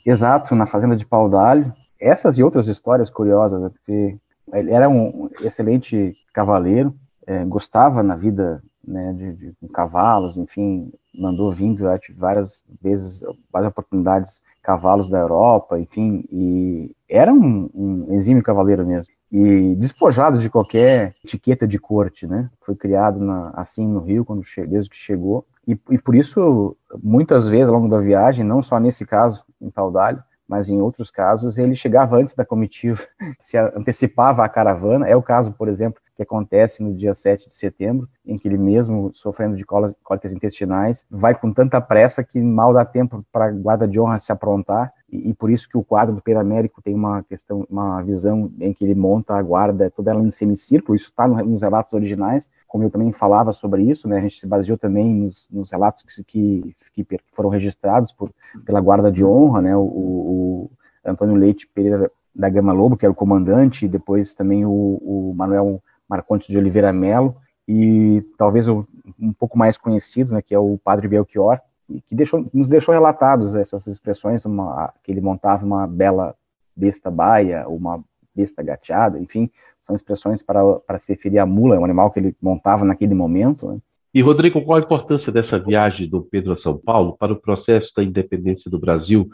Exato, 0.04 0.54
na 0.54 0.66
fazenda 0.66 0.96
de 0.96 1.04
Pau 1.04 1.28
d'Alho. 1.28 1.70
Essas 2.00 2.38
e 2.38 2.42
outras 2.42 2.68
histórias 2.68 3.10
curiosas, 3.10 3.60
né, 3.60 3.70
porque 3.70 4.16
ele 4.52 4.70
era 4.70 4.88
um 4.88 5.28
excelente 5.40 6.14
cavaleiro, 6.32 6.94
é, 7.26 7.44
gostava 7.44 8.02
na 8.02 8.14
vida 8.14 8.62
né, 8.86 9.12
de, 9.12 9.32
de, 9.32 9.56
de, 9.60 9.68
cavalos, 9.68 10.36
enfim, 10.36 10.92
mandou 11.12 11.50
vir 11.50 11.74
várias 12.16 12.62
vezes, 12.80 13.22
várias 13.52 13.70
oportunidades 13.70 14.40
cavalos 14.62 15.08
da 15.08 15.18
Europa, 15.18 15.78
enfim, 15.78 16.24
e 16.30 16.94
era 17.08 17.32
um, 17.32 17.68
um 17.74 18.14
exímio 18.14 18.42
cavaleiro 18.42 18.86
mesmo. 18.86 19.12
E 19.30 19.74
despojado 19.74 20.38
de 20.38 20.48
qualquer 20.48 21.14
etiqueta 21.24 21.66
de 21.66 21.78
corte, 21.78 22.26
né? 22.28 22.48
Foi 22.60 22.76
criado 22.76 23.18
na, 23.18 23.50
assim 23.56 23.86
no 23.86 23.98
Rio 23.98 24.24
quando 24.24 24.42
desde 24.68 24.88
que 24.88 24.96
chegou. 24.96 25.44
E, 25.66 25.72
e, 25.90 25.98
por 25.98 26.14
isso, 26.14 26.76
muitas 27.02 27.48
vezes 27.48 27.68
ao 27.68 27.74
longo 27.74 27.88
da 27.88 27.98
viagem, 27.98 28.44
não 28.44 28.62
só 28.62 28.78
nesse 28.78 29.04
caso 29.04 29.42
em 29.60 29.68
Paudalho, 29.68 30.22
mas 30.48 30.68
em 30.68 30.80
outros 30.80 31.10
casos 31.10 31.58
ele 31.58 31.74
chegava 31.74 32.16
antes 32.16 32.34
da 32.34 32.44
comitiva, 32.44 33.02
se 33.38 33.56
antecipava 33.56 34.44
a 34.44 34.48
caravana. 34.48 35.08
É 35.08 35.16
o 35.16 35.22
caso, 35.22 35.52
por 35.52 35.68
exemplo, 35.68 36.00
que 36.16 36.22
acontece 36.22 36.82
no 36.82 36.94
dia 36.94 37.14
7 37.14 37.48
de 37.48 37.54
setembro, 37.54 38.08
em 38.24 38.38
que 38.38 38.48
ele 38.48 38.56
mesmo, 38.56 39.10
sofrendo 39.12 39.54
de 39.54 39.64
cólicas 39.64 40.32
intestinais, 40.32 41.04
vai 41.10 41.38
com 41.38 41.52
tanta 41.52 41.78
pressa 41.80 42.24
que 42.24 42.40
mal 42.40 42.72
dá 42.72 42.84
tempo 42.84 43.24
para 43.30 43.46
a 43.46 43.50
guarda 43.52 43.86
de 43.86 44.00
honra 44.00 44.18
se 44.18 44.32
aprontar, 44.32 44.92
e, 45.12 45.30
e, 45.30 45.34
por 45.34 45.50
isso 45.50 45.68
que 45.68 45.78
o 45.78 45.84
quadro 45.84 46.14
do 46.14 46.22
Pedro 46.22 46.40
Américo 46.40 46.82
tem 46.82 46.94
uma 46.94 47.22
questão, 47.22 47.64
uma 47.70 48.02
visão 48.02 48.50
em 48.58 48.72
que 48.72 48.84
ele 48.84 48.94
monta 48.94 49.34
a 49.34 49.42
guarda 49.42 49.90
toda 49.90 50.10
ela 50.10 50.22
em 50.22 50.30
semicírculo, 50.30 50.96
isso 50.96 51.10
está 51.10 51.28
no, 51.28 51.36
nos 51.44 51.62
relatos 51.62 51.92
originais, 51.92 52.50
como 52.66 52.82
eu 52.82 52.90
também 52.90 53.12
falava 53.12 53.52
sobre 53.52 53.82
isso, 53.82 54.08
né, 54.08 54.16
a 54.16 54.20
gente 54.20 54.40
se 54.40 54.46
baseou 54.46 54.78
também 54.78 55.14
nos, 55.14 55.48
nos 55.50 55.70
relatos 55.70 56.02
que, 56.02 56.74
que, 56.92 57.04
que, 57.04 57.20
foram 57.30 57.50
registrados 57.50 58.10
por, 58.10 58.30
pela 58.64 58.80
guarda 58.80 59.12
de 59.12 59.24
honra, 59.24 59.60
né, 59.60 59.76
o, 59.76 59.82
o 59.82 60.70
Antônio 61.04 61.36
Leite 61.36 61.68
Pereira 61.68 62.10
da 62.34 62.48
Gama 62.48 62.72
Lobo, 62.72 62.96
que 62.96 63.04
era 63.06 63.12
o 63.12 63.16
comandante, 63.16 63.86
e 63.86 63.88
depois 63.88 64.34
também 64.34 64.64
o, 64.66 64.70
o 64.70 65.34
Manuel 65.34 65.82
Marcondes 66.08 66.46
de 66.46 66.58
Oliveira 66.58 66.92
Melo, 66.92 67.36
e 67.68 68.24
talvez 68.38 68.68
o, 68.68 68.86
um 69.18 69.32
pouco 69.32 69.58
mais 69.58 69.76
conhecido, 69.76 70.34
né, 70.34 70.42
que 70.42 70.54
é 70.54 70.58
o 70.58 70.78
Padre 70.82 71.08
Belchior, 71.08 71.60
que 72.06 72.14
deixou, 72.14 72.48
nos 72.52 72.68
deixou 72.68 72.92
relatados 72.92 73.54
essas 73.54 73.86
expressões, 73.86 74.44
uma, 74.44 74.92
que 75.02 75.12
ele 75.12 75.20
montava 75.20 75.64
uma 75.64 75.86
bela 75.86 76.34
besta 76.74 77.10
baia, 77.10 77.66
uma 77.68 78.02
besta 78.34 78.62
gateada, 78.62 79.18
enfim, 79.18 79.50
são 79.80 79.94
expressões 79.94 80.42
para, 80.42 80.60
para 80.80 80.98
se 80.98 81.12
referir 81.12 81.38
à 81.38 81.46
mula, 81.46 81.78
um 81.78 81.84
animal 81.84 82.10
que 82.10 82.18
ele 82.18 82.36
montava 82.42 82.84
naquele 82.84 83.14
momento. 83.14 83.68
Né. 83.68 83.78
E, 84.12 84.20
Rodrigo, 84.20 84.62
qual 84.62 84.78
a 84.78 84.82
importância 84.82 85.32
dessa 85.32 85.58
viagem 85.58 86.08
do 86.08 86.22
Pedro 86.22 86.52
a 86.52 86.58
São 86.58 86.76
Paulo 86.76 87.16
para 87.16 87.32
o 87.32 87.40
processo 87.40 87.92
da 87.96 88.02
independência 88.02 88.70
do 88.70 88.78
Brasil? 88.78 89.28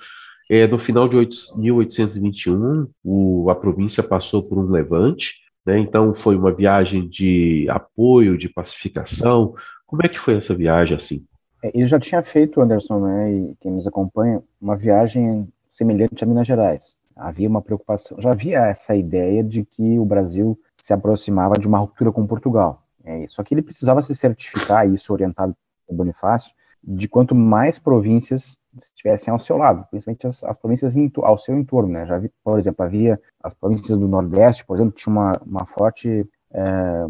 É, 0.50 0.66
no 0.66 0.78
final 0.78 1.08
de 1.08 1.16
1821, 1.56 2.86
o, 3.02 3.48
a 3.48 3.54
província 3.54 4.02
passou 4.02 4.42
por 4.42 4.58
um 4.58 4.68
levante, 4.68 5.36
né? 5.64 5.78
Então 5.78 6.14
foi 6.14 6.36
uma 6.36 6.52
viagem 6.52 7.08
de 7.08 7.66
apoio, 7.70 8.38
de 8.38 8.48
pacificação. 8.48 9.54
Como 9.86 10.02
é 10.04 10.08
que 10.08 10.18
foi 10.18 10.38
essa 10.38 10.54
viagem 10.54 10.96
assim? 10.96 11.24
É, 11.62 11.70
ele 11.74 11.86
já 11.86 11.98
tinha 11.98 12.22
feito, 12.22 12.60
Anderson, 12.60 13.00
né, 13.00 13.32
e 13.32 13.56
quem 13.60 13.72
nos 13.72 13.86
acompanha, 13.86 14.42
uma 14.60 14.76
viagem 14.76 15.48
semelhante 15.68 16.24
a 16.24 16.26
Minas 16.26 16.46
Gerais. 16.46 16.96
Havia 17.14 17.48
uma 17.48 17.62
preocupação, 17.62 18.20
já 18.20 18.32
havia 18.32 18.66
essa 18.66 18.96
ideia 18.96 19.44
de 19.44 19.64
que 19.64 19.98
o 19.98 20.04
Brasil 20.04 20.58
se 20.74 20.92
aproximava 20.92 21.54
de 21.54 21.68
uma 21.68 21.78
ruptura 21.78 22.10
com 22.10 22.26
Portugal. 22.26 22.82
É, 23.04 23.26
só 23.28 23.42
que 23.42 23.54
ele 23.54 23.62
precisava 23.62 24.02
se 24.02 24.14
certificar, 24.14 24.88
isso 24.88 25.12
orientado 25.12 25.54
pelo 25.86 25.98
Bonifácio, 25.98 26.52
de 26.82 27.08
quanto 27.08 27.34
mais 27.34 27.78
províncias 27.78 28.58
estivessem 28.78 29.32
ao 29.32 29.38
seu 29.38 29.56
lado, 29.56 29.86
principalmente 29.90 30.26
as, 30.26 30.42
as 30.44 30.56
províncias 30.56 30.94
ao 31.22 31.38
seu 31.38 31.56
entorno, 31.56 31.92
né? 31.92 32.06
Já 32.06 32.18
vi, 32.18 32.30
por 32.42 32.58
exemplo, 32.58 32.84
havia 32.84 33.20
as 33.42 33.54
províncias 33.54 33.98
do 33.98 34.08
Nordeste, 34.08 34.64
por 34.64 34.76
exemplo, 34.76 34.92
tinha 34.92 35.12
uma, 35.12 35.32
uma 35.44 35.66
forte 35.66 36.26
é, 36.52 37.06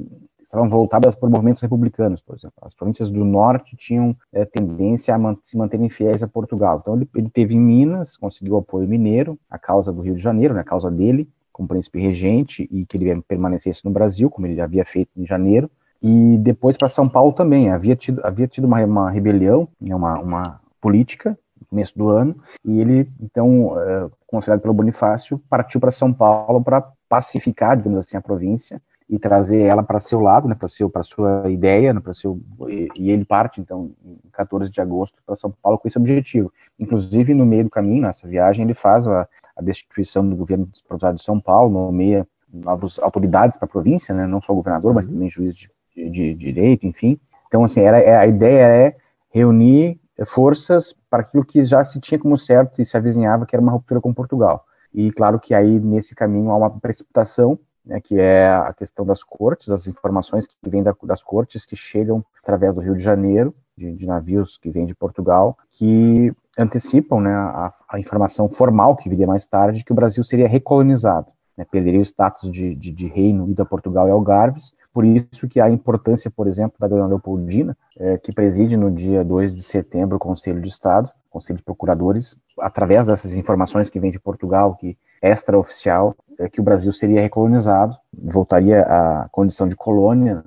estavam 0.53 0.69
voltadas 0.69 1.15
por 1.15 1.31
movimentos 1.31 1.63
republicanos, 1.63 2.21
por 2.21 2.37
exemplo. 2.37 2.57
As 2.61 2.75
províncias 2.75 3.11
do 3.11 3.25
Norte 3.25 3.75
tinham 3.75 4.15
é, 4.31 4.45
tendência 4.45 5.15
a 5.15 5.19
man 5.19 5.37
se 5.43 5.57
manterem 5.57 5.89
fiéis 5.89 6.23
a 6.23 6.29
Portugal. 6.29 6.81
Então 6.83 6.95
ele, 6.95 7.09
ele, 7.17 7.31
teve 7.31 7.55
em 7.55 7.61
Minas, 7.61 8.19
conseguiu 8.19 8.59
apoio 8.59 8.87
mineiro, 8.87 9.39
a 9.51 9.59
causa 9.59 9.91
do 9.91 10.03
Rio 10.03 10.15
de 10.15 10.23
Janeiro, 10.23 10.53
né, 10.53 10.61
a 10.61 10.65
causa 10.65 10.91
dele 10.91 11.27
como 11.51 11.69
príncipe 11.69 12.01
regente 12.01 12.69
e 12.71 12.85
que 12.85 12.97
ele 12.97 13.23
permanecesse 13.23 13.85
no 13.85 13.91
Brasil, 13.91 14.31
como 14.31 14.47
ele 14.47 14.61
havia 14.61 14.85
feito 14.85 15.11
em 15.17 15.27
janeiro 15.27 15.71
e 16.03 16.37
depois 16.39 16.77
para 16.77 16.89
São 16.89 17.09
Paulo 17.09 17.33
também. 17.33 17.71
Havia 17.71 17.97
tido, 17.97 18.21
havia 18.25 18.47
tido 18.47 18.65
uma, 18.67 18.85
uma 18.85 19.11
rebelião, 19.11 19.69
né, 19.81 19.95
uma, 19.95 20.19
uma 20.19 20.61
política 20.81 21.39
no 21.63 21.67
começo 21.67 21.97
do 21.97 22.09
ano, 22.09 22.37
e 22.65 22.81
ele, 22.81 23.11
então, 23.21 23.79
é, 23.81 24.09
considerado 24.27 24.61
pelo 24.61 24.75
Bonifácio, 24.75 25.39
partiu 25.49 25.81
para 25.81 25.91
São 25.91 26.13
Paulo 26.13 26.63
para 26.63 26.87
pacificar, 27.09 27.77
digamos 27.77 27.99
assim, 27.99 28.17
a 28.17 28.21
província 28.21 28.81
e 29.09 29.19
trazer 29.19 29.63
ela 29.63 29.83
para 29.83 30.01
seu 30.01 30.21
lado, 30.21 30.49
né, 30.49 30.55
para 30.55 30.69
seu 30.69 30.89
para 30.89 31.03
sua 31.03 31.51
ideia, 31.51 31.93
né, 31.93 32.01
para 32.01 32.15
seu 32.15 32.41
e, 32.69 32.89
e, 32.97 33.11
ele 33.11 33.25
parte 33.25 33.61
então 33.61 33.91
em 34.05 34.17
14 34.33 34.71
de 34.71 34.81
agosto 34.81 35.19
para 35.27 35.37
São 35.37 35.53
Paulo 35.63 35.79
com 35.79 35.87
esse 35.87 35.99
objetivo. 35.99 36.51
Inclusive 36.79 37.35
no 37.35 37.45
meio 37.45 37.65
do 37.65 37.71
caminho, 37.71 38.03
nessa 38.03 38.27
viagem, 38.27 38.65
ele 38.65 38.75
faz 38.75 39.07
a, 39.07 39.29
a 39.57 39.61
destituição 39.63 40.27
do 40.27 40.37
governo 40.37 40.69
provisório 40.89 41.17
de 41.17 41.23
São 41.23 41.39
Paulo, 41.39 41.71
nomeia 41.71 42.27
novas 42.51 42.99
autoridades 42.99 43.59
para 43.59 43.67
a 43.67 43.71
província, 43.71 44.15
né, 44.15 44.27
não 44.27 44.41
só 44.41 44.53
o 44.53 44.57
governador, 44.57 44.95
mas 44.95 45.07
uhum. 45.07 45.15
também 45.15 45.31
juiz 45.31 45.55
de 45.57 45.69
de, 45.95 46.09
de 46.11 46.35
direito, 46.35 46.87
enfim. 46.87 47.19
Então, 47.47 47.65
assim, 47.65 47.81
era, 47.81 47.99
é, 47.99 48.17
a 48.17 48.27
ideia 48.27 48.67
é 48.67 48.97
reunir 49.31 50.01
forças 50.27 50.95
para 51.11 51.23
aquilo 51.23 51.45
que 51.45 51.65
já 51.65 51.83
se 51.85 52.01
tinha 52.01 52.19
como 52.19 52.37
certo 52.37 52.81
e 52.81 52.87
se 52.87 52.97
avizinhava, 52.97 53.47
que 53.47 53.55
era 53.55 53.63
uma 53.63 53.73
ruptura 53.73 54.01
com 54.01 54.13
Portugal. 54.13 54.65
E 54.95 55.11
claro 55.11 55.41
que 55.41 55.55
aí, 55.55 55.81
nesse 55.81 56.15
caminho, 56.15 56.51
há 56.51 56.57
uma 56.57 56.71
precipitação, 56.71 57.59
né, 57.85 58.01
que 58.01 58.19
é 58.19 58.49
a 58.49 58.73
questão 58.73 59.05
das 59.05 59.23
cortes, 59.25 59.71
as 59.71 59.87
informações 59.87 60.47
que 60.47 60.55
vêm 60.69 60.83
da, 60.83 60.95
das 61.03 61.23
cortes, 61.23 61.67
que 61.67 61.75
chegam 61.75 62.25
através 62.43 62.75
do 62.75 62.81
Rio 62.81 62.97
de 62.97 63.03
Janeiro, 63.03 63.55
de, 63.77 63.93
de 63.93 64.07
navios 64.07 64.59
que 64.59 64.71
vêm 64.71 64.87
de 64.87 64.95
Portugal, 64.95 65.57
que 65.71 66.33
antecipam 66.59 67.21
né, 67.21 67.33
a, 67.33 67.73
a, 67.89 67.99
informação 67.99 68.49
formal, 68.49 68.97
que 68.97 69.09
viria 69.09 69.27
mais 69.27 69.47
tarde, 69.47 69.85
que 69.85 69.93
o 69.93 69.95
Brasil 69.95 70.23
seria 70.23 70.47
recolonizado, 70.47 71.33
né, 71.57 71.65
perderia 71.65 72.01
o 72.01 72.05
status 72.05 72.51
de, 72.51 72.75
de, 72.75 72.93
de 72.93 73.07
reino 73.09 73.49
ido 73.49 73.63
a 73.63 73.67
Portugal 73.67 74.07
e 74.07 74.11
Algarves, 74.11 74.75
por 74.93 75.05
isso 75.05 75.49
que 75.49 75.61
a 75.61 75.71
importância, 75.71 76.31
por 76.31 76.47
exemplo, 76.47 76.77
da 76.79 76.87
Dona 76.87 77.07
Leopoldina, 77.07 77.77
é, 77.97 78.19
que 78.19 78.33
preside 78.33 78.77
no 78.77 78.91
dia 78.91 79.25
2 79.25 79.55
de 79.55 79.63
setembro 79.63 80.17
o 80.17 80.21
Conselho 80.21 80.61
de 80.61 80.69
Estado, 80.69 81.11
Conselho 81.31 81.57
de 81.57 81.65
Procuradores, 81.65 82.37
através 82.61 83.07
dessas 83.07 83.35
informações 83.35 83.89
que 83.89 83.99
vêm 83.99 84.11
de 84.11 84.21
Portugal, 84.21 84.77
que 84.77 84.99
extraoficial, 85.23 86.15
é 86.39 86.49
que 86.49 86.61
o 86.61 86.65
Brasil 86.65 86.93
seria 86.93 87.23
recolonizado, 87.23 87.97
voltaria 88.13 88.83
à 88.83 89.29
condição 89.31 89.67
de 89.67 89.77
colônia, 89.77 90.45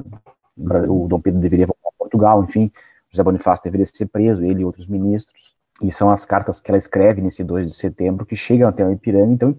o 0.57 1.07
Dom 1.07 1.19
Pedro 1.19 1.39
deveria 1.39 1.65
voltar 1.65 1.89
a 1.89 1.97
Portugal, 1.97 2.43
enfim, 2.43 2.71
José 3.09 3.23
Bonifácio 3.23 3.63
deveria 3.63 3.85
ser 3.85 4.05
preso, 4.07 4.43
ele 4.43 4.61
e 4.61 4.65
outros 4.65 4.85
ministros, 4.87 5.55
e 5.81 5.91
são 5.91 6.09
as 6.09 6.25
cartas 6.25 6.59
que 6.59 6.69
ela 6.69 6.77
escreve 6.77 7.21
nesse 7.21 7.43
2 7.43 7.69
de 7.69 7.75
setembro 7.75 8.25
que 8.25 8.35
chegam 8.35 8.69
até 8.69 8.85
o 8.85 8.91
Ipiranga, 8.91 9.33
então 9.33 9.55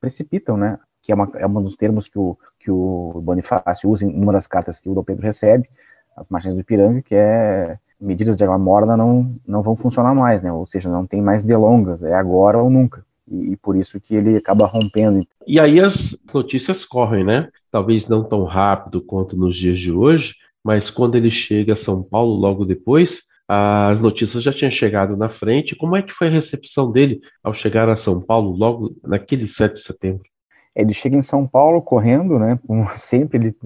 precipitam 0.00 0.56
né, 0.56 0.78
que 1.04 1.12
é, 1.12 1.14
uma, 1.14 1.30
é 1.34 1.46
um 1.46 1.62
dos 1.62 1.76
termos 1.76 2.08
que 2.08 2.18
o, 2.18 2.36
que 2.58 2.70
o 2.70 3.20
Bonifácio 3.22 3.90
usa 3.90 4.06
em 4.06 4.08
uma 4.12 4.32
das 4.32 4.46
cartas 4.46 4.80
que 4.80 4.88
o 4.88 4.94
Dom 4.94 5.04
Pedro 5.04 5.22
recebe, 5.22 5.68
as 6.16 6.28
margens 6.30 6.54
do 6.54 6.62
Ipiranga, 6.62 7.02
que 7.02 7.14
é 7.14 7.78
medidas 8.00 8.36
de 8.36 8.44
água 8.44 8.58
morna 8.58 8.96
não, 8.96 9.34
não 9.46 9.62
vão 9.62 9.76
funcionar 9.76 10.14
mais, 10.14 10.42
né? 10.42 10.50
Ou 10.50 10.66
seja, 10.66 10.88
não 10.88 11.06
tem 11.06 11.20
mais 11.20 11.44
delongas, 11.44 12.02
é 12.02 12.14
agora 12.14 12.58
ou 12.58 12.70
nunca. 12.70 13.04
e, 13.30 13.52
e 13.52 13.56
por 13.56 13.76
isso 13.76 14.00
que 14.00 14.14
ele 14.14 14.36
acaba 14.36 14.66
rompendo. 14.66 15.26
E 15.46 15.60
aí 15.60 15.78
as 15.78 16.16
notícias 16.32 16.84
correm, 16.84 17.22
né? 17.22 17.48
Talvez 17.70 18.08
não 18.08 18.24
tão 18.24 18.44
rápido 18.44 19.02
quanto 19.02 19.36
nos 19.36 19.58
dias 19.58 19.78
de 19.78 19.92
hoje, 19.92 20.34
mas 20.64 20.90
quando 20.90 21.16
ele 21.16 21.30
chega 21.30 21.74
a 21.74 21.76
São 21.76 22.02
Paulo 22.02 22.34
logo 22.34 22.64
depois, 22.64 23.22
as 23.46 24.00
notícias 24.00 24.42
já 24.42 24.52
tinham 24.52 24.72
chegado 24.72 25.16
na 25.16 25.28
frente. 25.28 25.76
Como 25.76 25.96
é 25.96 26.02
que 26.02 26.12
foi 26.12 26.28
a 26.28 26.30
recepção 26.30 26.90
dele 26.90 27.20
ao 27.42 27.52
chegar 27.52 27.90
a 27.90 27.96
São 27.96 28.20
Paulo 28.20 28.56
logo 28.56 28.96
naquele 29.04 29.48
7 29.48 29.74
de 29.74 29.82
setembro? 29.82 30.33
Ele 30.74 30.92
chega 30.92 31.16
em 31.16 31.22
São 31.22 31.46
Paulo 31.46 31.80
correndo, 31.80 32.38
né? 32.38 32.58
Como 32.66 32.86
sempre, 32.98 33.38
ele, 33.38 33.56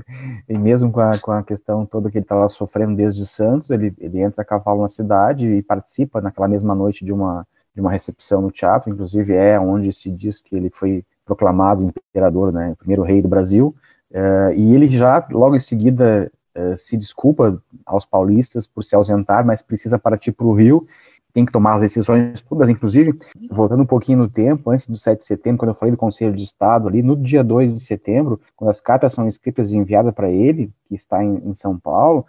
e 0.48 0.58
mesmo 0.58 0.92
com 0.92 1.00
a, 1.00 1.18
com 1.18 1.32
a 1.32 1.42
questão 1.42 1.86
toda 1.86 2.10
que 2.10 2.18
ele 2.18 2.24
estava 2.24 2.48
sofrendo 2.48 2.96
desde 2.96 3.24
Santos, 3.26 3.70
ele, 3.70 3.94
ele 3.98 4.20
entra 4.20 4.42
a 4.42 4.44
cavalo 4.44 4.82
na 4.82 4.88
cidade 4.88 5.46
e 5.46 5.62
participa 5.62 6.20
naquela 6.20 6.48
mesma 6.48 6.74
noite 6.74 7.04
de 7.04 7.12
uma, 7.12 7.46
de 7.74 7.80
uma 7.80 7.90
recepção 7.90 8.42
no 8.42 8.50
teatro. 8.50 8.90
Inclusive, 8.90 9.34
é 9.34 9.58
onde 9.58 9.92
se 9.92 10.10
diz 10.10 10.40
que 10.40 10.54
ele 10.54 10.70
foi 10.70 11.04
proclamado 11.24 11.92
imperador, 12.10 12.52
né? 12.52 12.74
Primeiro 12.78 13.02
rei 13.02 13.22
do 13.22 13.28
Brasil. 13.28 13.74
Uh, 14.10 14.52
e 14.54 14.74
ele 14.74 14.88
já, 14.88 15.26
logo 15.30 15.54
em 15.54 15.60
seguida, 15.60 16.30
uh, 16.56 16.76
se 16.76 16.96
desculpa 16.96 17.62
aos 17.84 18.04
paulistas 18.04 18.66
por 18.66 18.82
se 18.82 18.94
ausentar, 18.94 19.44
mas 19.44 19.62
precisa 19.62 19.98
partir 19.98 20.32
para 20.32 20.46
o 20.46 20.54
Rio 20.54 20.86
tem 21.32 21.44
que 21.44 21.52
tomar 21.52 21.75
as 21.75 21.80
decisões 21.80 22.40
todas, 22.40 22.68
inclusive, 22.68 23.18
voltando 23.50 23.82
um 23.82 23.87
pouquinho 23.87 24.18
no 24.18 24.28
tempo, 24.28 24.70
antes 24.70 24.87
do 24.87 24.97
7 24.97 25.18
de 25.18 25.25
setembro, 25.25 25.58
quando 25.58 25.70
eu 25.70 25.75
falei 25.75 25.92
do 25.92 25.99
Conselho 25.99 26.35
de 26.35 26.42
Estado 26.42 26.88
ali, 26.88 27.02
no 27.02 27.14
dia 27.14 27.44
2 27.44 27.75
de 27.75 27.80
setembro, 27.80 28.40
quando 28.56 28.70
as 28.70 28.80
cartas 28.80 29.12
são 29.12 29.28
escritas 29.28 29.70
e 29.70 29.76
enviadas 29.76 30.14
para 30.14 30.30
ele, 30.30 30.70
que 30.88 30.94
está 30.94 31.23
em, 31.23 31.37
em 31.44 31.54
São 31.54 31.78
Paulo, 31.78 32.26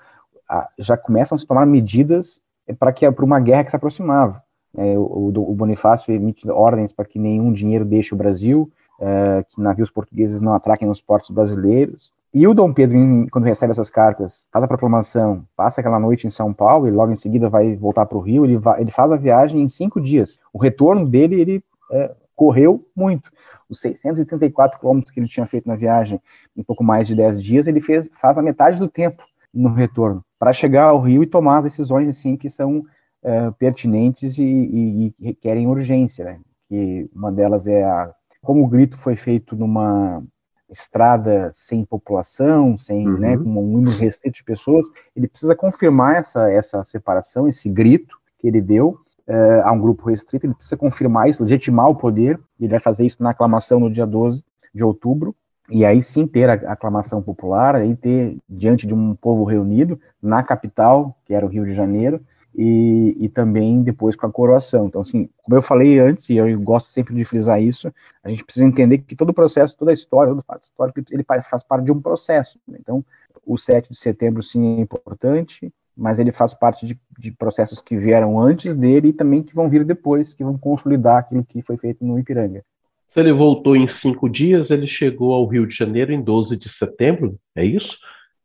a, 0.47 0.67
já 0.77 0.97
começam 0.97 1.35
a 1.35 1.39
se 1.39 1.45
tomar 1.45 1.65
medidas 1.65 2.41
para 2.77 2.91
que 2.91 3.09
para 3.09 3.25
uma 3.25 3.39
guerra 3.39 3.63
que 3.63 3.71
se 3.71 3.75
aproximava. 3.75 4.43
É, 4.77 4.97
o, 4.97 5.33
o, 5.35 5.55
Bonifácio 5.55 6.13
emite 6.13 6.49
ordens 6.49 6.91
para 6.91 7.05
que 7.05 7.17
nenhum 7.17 7.51
dinheiro 7.51 7.83
deixe 7.83 8.13
o 8.13 8.17
Brasil, 8.17 8.71
é, 8.99 9.43
que 9.49 9.59
navios 9.59 9.89
portugueses 9.89 10.41
não 10.41 10.53
atraquem 10.53 10.87
nos 10.87 11.01
portos 11.01 11.31
brasileiros, 11.31 12.11
e 12.31 12.47
o 12.47 12.53
Dom 12.53 12.71
Pedro, 12.71 13.27
quando 13.31 13.45
recebe 13.45 13.71
essas 13.71 13.89
cartas, 13.89 14.45
faz 14.51 14.63
a 14.63 14.67
proclamação, 14.67 15.43
passa 15.55 15.81
aquela 15.81 15.99
noite 15.99 16.27
em 16.27 16.29
São 16.29 16.53
Paulo 16.53 16.87
e 16.87 16.91
logo 16.91 17.11
em 17.11 17.15
seguida 17.15 17.49
vai 17.49 17.75
voltar 17.75 18.05
para 18.05 18.17
o 18.17 18.21
Rio. 18.21 18.45
Ele, 18.45 18.57
vai, 18.57 18.81
ele, 18.81 18.91
faz 18.91 19.11
a 19.11 19.17
viagem 19.17 19.61
em 19.61 19.67
cinco 19.67 19.99
dias. 19.99 20.39
O 20.53 20.59
retorno 20.59 21.07
dele, 21.07 21.41
ele 21.41 21.63
é, 21.91 22.15
correu 22.35 22.85
muito. 22.95 23.31
Os 23.67 23.81
634 23.81 24.79
quilômetros 24.79 25.11
que 25.11 25.19
ele 25.19 25.27
tinha 25.27 25.47
feito 25.47 25.67
na 25.67 25.75
viagem 25.75 26.21
em 26.55 26.63
pouco 26.63 26.83
mais 26.83 27.07
de 27.07 27.15
10 27.15 27.41
dias, 27.41 27.67
ele 27.67 27.81
fez, 27.81 28.09
faz 28.21 28.37
a 28.37 28.43
metade 28.43 28.77
do 28.77 28.87
tempo 28.87 29.23
no 29.51 29.73
retorno, 29.73 30.23
para 30.37 30.53
chegar 30.53 30.85
ao 30.85 31.01
Rio 31.01 31.23
e 31.23 31.27
tomar 31.27 31.57
as 31.57 31.63
decisões 31.63 32.07
assim, 32.07 32.37
que 32.37 32.49
são 32.49 32.83
é, 33.23 33.49
pertinentes 33.51 34.37
e, 34.37 34.43
e, 34.43 35.15
e, 35.19 35.25
requerem 35.25 35.67
urgência. 35.67 36.25
Né? 36.25 36.39
Que 36.67 37.09
uma 37.13 37.31
delas 37.31 37.65
é 37.65 37.83
a. 37.83 38.13
Como 38.41 38.63
o 38.63 38.67
grito 38.67 38.97
foi 38.97 39.15
feito 39.15 39.55
numa 39.55 40.23
estrada 40.71 41.49
sem 41.53 41.83
população, 41.83 42.77
sem, 42.77 43.07
uhum. 43.07 43.17
né, 43.17 43.37
com 43.37 43.43
um 43.43 43.71
número 43.71 43.97
restrito 43.97 44.37
de 44.37 44.43
pessoas, 44.43 44.87
ele 45.15 45.27
precisa 45.27 45.55
confirmar 45.55 46.17
essa, 46.17 46.51
essa 46.51 46.83
separação, 46.83 47.47
esse 47.47 47.69
grito 47.69 48.17
que 48.37 48.47
ele 48.47 48.61
deu 48.61 48.99
uh, 49.27 49.61
a 49.63 49.71
um 49.71 49.79
grupo 49.79 50.09
restrito, 50.09 50.45
ele 50.45 50.53
precisa 50.53 50.77
confirmar 50.77 51.29
isso, 51.29 51.43
legitimar 51.43 51.89
o 51.89 51.95
poder, 51.95 52.39
ele 52.59 52.69
vai 52.69 52.79
fazer 52.79 53.05
isso 53.05 53.21
na 53.21 53.31
aclamação 53.31 53.79
no 53.79 53.91
dia 53.91 54.05
12 54.05 54.43
de 54.73 54.83
outubro, 54.83 55.35
e 55.69 55.85
aí 55.85 56.01
sim 56.01 56.25
ter 56.25 56.49
a 56.49 56.71
aclamação 56.71 57.21
popular, 57.21 57.75
aí 57.75 57.95
ter 57.95 58.37
diante 58.49 58.87
de 58.87 58.93
um 58.93 59.15
povo 59.15 59.43
reunido 59.43 59.99
na 60.21 60.41
capital, 60.41 61.15
que 61.25 61.33
era 61.33 61.45
o 61.45 61.49
Rio 61.49 61.65
de 61.65 61.73
Janeiro, 61.73 62.21
e, 62.55 63.15
e, 63.19 63.29
também 63.29 63.81
depois 63.81 64.15
com 64.15 64.25
a 64.25 64.31
coroação. 64.31 64.87
Então, 64.87 65.01
assim, 65.01 65.29
como 65.43 65.57
eu 65.57 65.61
falei 65.61 65.99
antes, 65.99 66.29
e 66.29 66.35
eu 66.35 66.59
gosto 66.59 66.87
sempre 66.87 67.15
de 67.15 67.23
frisar 67.23 67.61
isso, 67.61 67.93
a 68.23 68.29
gente 68.29 68.43
precisa 68.43 68.65
entender 68.65 68.99
que 68.99 69.15
todo 69.15 69.29
o 69.29 69.33
processo, 69.33 69.77
toda 69.77 69.91
a 69.91 69.93
história, 69.93 70.31
todo 70.31 70.39
o 70.39 70.45
fato 70.45 70.63
histórico, 70.63 71.01
ele 71.11 71.23
faz 71.23 71.63
parte 71.63 71.85
de 71.85 71.91
um 71.91 72.01
processo. 72.01 72.59
Né? 72.67 72.77
Então, 72.81 73.05
o 73.45 73.57
7 73.57 73.89
de 73.89 73.97
setembro, 73.97 74.43
sim, 74.43 74.77
é 74.77 74.81
importante, 74.81 75.71
mas 75.95 76.19
ele 76.19 76.31
faz 76.31 76.53
parte 76.53 76.85
de, 76.85 76.99
de, 77.17 77.31
processos 77.31 77.81
que 77.81 77.97
vieram 77.97 78.39
antes 78.39 78.75
dele 78.75 79.09
e 79.09 79.13
também 79.13 79.43
que 79.43 79.53
vão 79.53 79.69
vir 79.69 79.83
depois, 79.83 80.33
que 80.33 80.43
vão 80.43 80.57
consolidar 80.57 81.17
aquilo 81.17 81.43
que 81.43 81.61
foi 81.61 81.77
feito 81.77 82.05
no 82.05 82.17
Ipiranga. 82.17 82.63
Se 83.09 83.19
ele 83.19 83.33
voltou 83.33 83.75
em 83.75 83.87
cinco 83.87 84.29
dias, 84.29 84.69
ele 84.69 84.87
chegou 84.87 85.33
ao 85.33 85.45
Rio 85.45 85.65
de 85.65 85.75
Janeiro 85.75 86.11
em 86.11 86.21
12 86.21 86.55
de 86.55 86.69
setembro, 86.69 87.39
é 87.55 87.65
isso? 87.65 87.97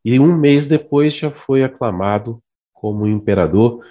E 0.03 0.19
um 0.19 0.35
mês 0.35 0.67
depois 0.67 1.15
já 1.15 1.31
foi 1.31 1.63
aclamado 1.63 2.41
como 2.73 3.07
imperador. 3.07 3.83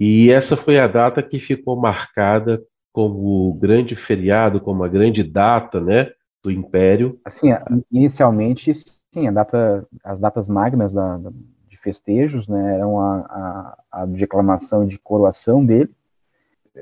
E 0.00 0.30
essa 0.30 0.56
foi 0.56 0.78
a 0.78 0.86
data 0.86 1.22
que 1.22 1.38
ficou 1.38 1.76
marcada 1.76 2.62
como 2.90 3.50
o 3.50 3.52
grande 3.52 3.94
feriado, 3.94 4.58
como 4.58 4.82
a 4.82 4.88
grande 4.88 5.22
data, 5.22 5.78
né, 5.78 6.10
do 6.42 6.50
Império. 6.50 7.20
Assim, 7.22 7.50
inicialmente, 7.92 8.72
sim, 8.72 9.28
a 9.28 9.30
data, 9.30 9.86
as 10.02 10.18
datas 10.18 10.48
magnas 10.48 10.94
da, 10.94 11.20
de 11.68 11.76
festejos, 11.76 12.48
né, 12.48 12.76
eram 12.76 12.98
a, 12.98 13.18
a, 13.18 13.78
a 13.92 14.06
declamação 14.06 14.86
de 14.86 14.98
coroação 14.98 15.62
dele. 15.62 15.90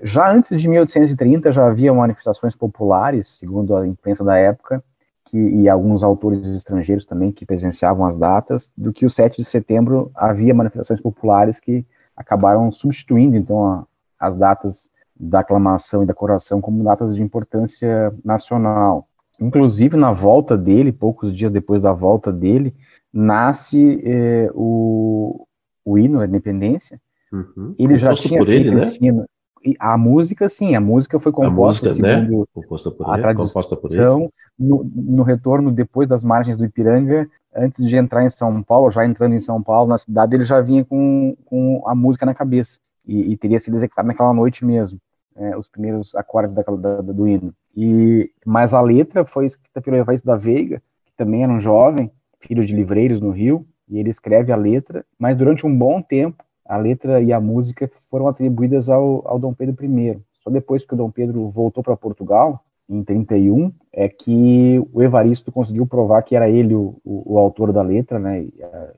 Já 0.04 0.32
antes 0.32 0.60
de 0.60 0.68
1830 0.68 1.50
já 1.50 1.66
havia 1.66 1.92
manifestações 1.92 2.54
populares, 2.54 3.36
segundo 3.36 3.74
a 3.74 3.84
imprensa 3.84 4.22
da 4.22 4.36
época, 4.36 4.82
que, 5.24 5.36
e 5.36 5.68
alguns 5.68 6.04
autores 6.04 6.46
estrangeiros 6.46 7.04
também 7.04 7.32
que 7.32 7.44
presenciavam 7.44 8.06
as 8.06 8.16
datas, 8.16 8.72
do 8.76 8.92
que 8.92 9.04
o 9.04 9.10
7 9.10 9.38
de 9.38 9.44
setembro 9.44 10.12
havia 10.14 10.54
manifestações 10.54 11.00
populares 11.00 11.58
que 11.58 11.84
acabaram 12.18 12.70
substituindo, 12.72 13.36
então, 13.36 13.64
a, 13.64 13.86
as 14.18 14.36
datas 14.36 14.88
da 15.18 15.40
aclamação 15.40 16.02
e 16.02 16.06
da 16.06 16.14
coroação 16.14 16.60
como 16.60 16.82
datas 16.82 17.14
de 17.14 17.22
importância 17.22 18.12
nacional. 18.24 19.06
Inclusive, 19.40 19.96
na 19.96 20.12
volta 20.12 20.56
dele, 20.56 20.92
poucos 20.92 21.34
dias 21.34 21.52
depois 21.52 21.82
da 21.82 21.92
volta 21.92 22.32
dele, 22.32 22.74
nasce 23.12 24.02
eh, 24.04 24.50
o, 24.52 25.46
o 25.84 25.96
hino 25.96 26.18
da 26.18 26.26
independência. 26.26 27.00
Uhum. 27.32 27.74
Ele 27.78 27.96
já 27.96 28.14
tinha 28.14 28.44
feito 28.44 28.74
ele, 28.74 28.74
né? 28.74 29.24
E 29.64 29.74
a 29.78 29.98
música, 29.98 30.48
sim, 30.48 30.74
a 30.74 30.80
música 30.80 31.18
foi 31.18 31.32
composta 31.32 31.88
música, 31.88 32.06
né? 32.06 32.20
segundo 32.20 32.40
né? 32.40 32.46
composta 32.54 32.90
por 32.90 33.10
a 33.10 33.14
ele, 33.14 33.22
tradição, 33.22 34.32
no, 34.58 34.88
no, 34.94 35.22
retorno 35.24 35.72
depois 35.72 36.08
das 36.08 36.22
margens 36.22 36.56
do 36.56 36.64
Ipiranga, 36.64 37.28
antes 37.58 37.86
de 37.86 37.96
entrar 37.96 38.24
em 38.24 38.30
São 38.30 38.62
Paulo, 38.62 38.90
já 38.90 39.04
entrando 39.04 39.34
em 39.34 39.40
São 39.40 39.62
Paulo, 39.62 39.88
na 39.88 39.98
cidade, 39.98 40.36
ele 40.36 40.44
já 40.44 40.60
vinha 40.60 40.84
com, 40.84 41.36
com 41.44 41.82
a 41.86 41.94
música 41.94 42.24
na 42.24 42.34
cabeça, 42.34 42.78
e, 43.06 43.32
e 43.32 43.36
teria 43.36 43.58
sido 43.58 43.74
executado 43.74 44.08
naquela 44.08 44.32
noite 44.32 44.64
mesmo, 44.64 44.98
é, 45.36 45.56
os 45.56 45.68
primeiros 45.68 46.14
acordes 46.14 46.54
da, 46.54 46.62
da, 46.62 47.00
do 47.00 47.26
hino. 47.26 47.54
E, 47.76 48.30
mas 48.44 48.74
a 48.74 48.80
letra 48.80 49.24
foi 49.24 49.46
escrita 49.46 49.80
pelo 49.80 49.96
Evaristo 49.96 50.26
da 50.26 50.36
Veiga, 50.36 50.82
que 51.04 51.12
também 51.16 51.42
era 51.42 51.52
um 51.52 51.60
jovem, 51.60 52.10
filho 52.40 52.64
de 52.64 52.74
livreiros 52.74 53.20
no 53.20 53.30
Rio, 53.30 53.66
e 53.88 53.98
ele 53.98 54.10
escreve 54.10 54.52
a 54.52 54.56
letra, 54.56 55.04
mas 55.18 55.36
durante 55.36 55.66
um 55.66 55.76
bom 55.76 56.00
tempo, 56.02 56.44
a 56.66 56.76
letra 56.76 57.20
e 57.22 57.32
a 57.32 57.40
música 57.40 57.88
foram 58.10 58.28
atribuídas 58.28 58.90
ao, 58.90 59.26
ao 59.26 59.38
Dom 59.38 59.54
Pedro 59.54 59.84
I. 59.84 60.18
Só 60.34 60.50
depois 60.50 60.84
que 60.84 60.94
o 60.94 60.96
Dom 60.96 61.10
Pedro 61.10 61.48
voltou 61.48 61.82
para 61.82 61.96
Portugal, 61.96 62.62
em 62.88 63.02
31, 63.02 63.72
é 63.92 64.08
que 64.08 64.82
o 64.92 65.02
Evaristo 65.02 65.52
conseguiu 65.52 65.86
provar 65.86 66.22
que 66.22 66.34
era 66.34 66.48
ele 66.48 66.74
o, 66.74 66.96
o, 67.04 67.34
o 67.34 67.38
autor 67.38 67.72
da 67.72 67.82
letra, 67.82 68.18
né? 68.18 68.46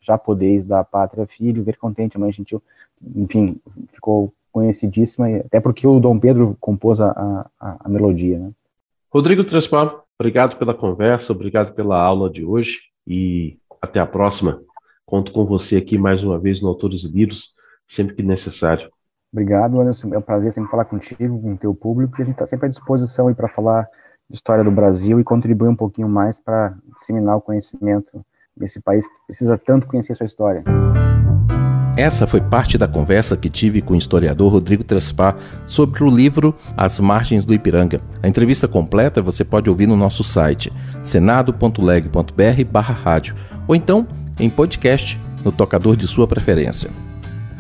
Já 0.01 0.17
podeis 0.17 0.65
da 0.65 0.85
pátria 0.85 1.27
filho, 1.27 1.65
ver 1.65 1.77
contente, 1.77 2.19
mãe 2.19 2.33
gentil, 2.33 2.63
enfim, 3.17 3.61
ficou 3.93 4.33
conhecidíssima, 4.53 5.29
até 5.39 5.61
porque 5.61 5.87
o 5.87 6.01
Dom 6.01 6.19
Pedro 6.19 6.57
compôs 6.61 7.01
a, 7.01 7.11
a, 7.61 7.77
a 7.81 7.89
melodia, 7.89 8.39
né? 8.39 8.51
Rodrigo 9.13 9.45
Trespar, 9.45 10.03
obrigado 10.19 10.57
pela 10.57 10.75
conversa, 10.75 11.33
obrigado 11.33 11.75
pela 11.75 12.01
aula 12.01 12.31
de 12.31 12.45
hoje 12.45 12.79
e 13.07 13.59
até 13.83 13.99
a 13.99 14.07
próxima. 14.07 14.63
Conto 15.05 15.33
com 15.33 15.45
você 15.45 15.77
aqui 15.77 15.99
mais 15.99 16.23
uma 16.23 16.39
vez 16.39 16.61
no 16.61 16.69
Autores 16.69 17.03
e 17.03 17.09
Livros 17.09 17.53
sempre 17.89 18.15
que 18.15 18.23
necessário. 18.23 18.89
Obrigado, 19.33 19.81
Anderson. 19.81 20.13
É 20.13 20.19
um 20.19 20.23
prazer 20.23 20.53
sempre 20.53 20.71
falar 20.71 20.85
contigo, 20.85 21.41
com 21.41 21.53
o 21.53 21.57
teu 21.57 21.75
público, 21.75 22.17
e 22.19 22.23
a 22.23 22.25
gente 22.25 22.35
está 22.35 22.47
sempre 22.47 22.67
à 22.67 22.69
disposição 22.69 23.33
para 23.33 23.49
falar 23.49 23.89
de 24.29 24.37
história 24.37 24.65
do 24.65 24.71
Brasil 24.71 25.21
e 25.21 25.25
contribuir 25.25 25.69
um 25.69 25.77
pouquinho 25.77 26.09
mais 26.09 26.41
para 26.41 26.75
disseminar 26.97 27.37
o 27.37 27.41
conhecimento 27.41 28.25
desse 28.57 28.81
país 28.81 29.07
que 29.07 29.15
precisa 29.27 29.57
tanto 29.57 29.87
conhecer 29.87 30.17
sua 30.17 30.27
história. 30.27 30.65
Essa 31.97 32.27
foi 32.27 32.41
parte 32.41 32.77
da 32.79 32.89
conversa 32.89 33.37
que 33.37 33.51
tive 33.51 33.83
com 33.83 33.95
o 33.95 33.97
historiador 33.97 34.53
Rodrigo 34.53 34.85
Trespar 34.85 35.37
sobre 35.67 36.05
o 36.05 36.09
livro 36.09 36.55
As 36.77 37.01
Margens 37.01 37.45
do 37.45 37.53
Ipiranga. 37.53 38.01
A 38.23 38.29
entrevista 38.29 38.69
completa 38.69 39.21
você 39.21 39.45
pode 39.45 39.69
ouvir 39.69 39.87
no 39.87 39.97
nosso 39.97 40.25
site 40.25 40.73
senado.leg.br/rádio 41.03 43.35
ou 43.67 43.75
então 43.75 44.07
em 44.39 44.49
podcast 44.49 45.19
no 45.45 45.51
tocador 45.51 45.97
de 45.97 46.07
sua 46.07 46.29
preferência. 46.29 47.10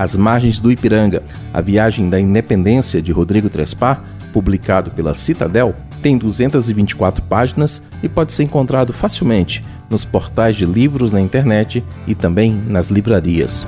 As 0.00 0.16
Margens 0.16 0.58
do 0.60 0.72
Ipiranga, 0.72 1.22
a 1.52 1.60
viagem 1.60 2.08
da 2.08 2.18
independência 2.18 3.02
de 3.02 3.12
Rodrigo 3.12 3.50
Trespar, 3.50 4.02
publicado 4.32 4.90
pela 4.92 5.12
Citadel, 5.12 5.74
tem 6.00 6.16
224 6.16 7.22
páginas 7.24 7.82
e 8.02 8.08
pode 8.08 8.32
ser 8.32 8.44
encontrado 8.44 8.94
facilmente 8.94 9.62
nos 9.90 10.02
portais 10.02 10.56
de 10.56 10.64
livros 10.64 11.12
na 11.12 11.20
internet 11.20 11.84
e 12.06 12.14
também 12.14 12.50
nas 12.50 12.86
livrarias. 12.86 13.66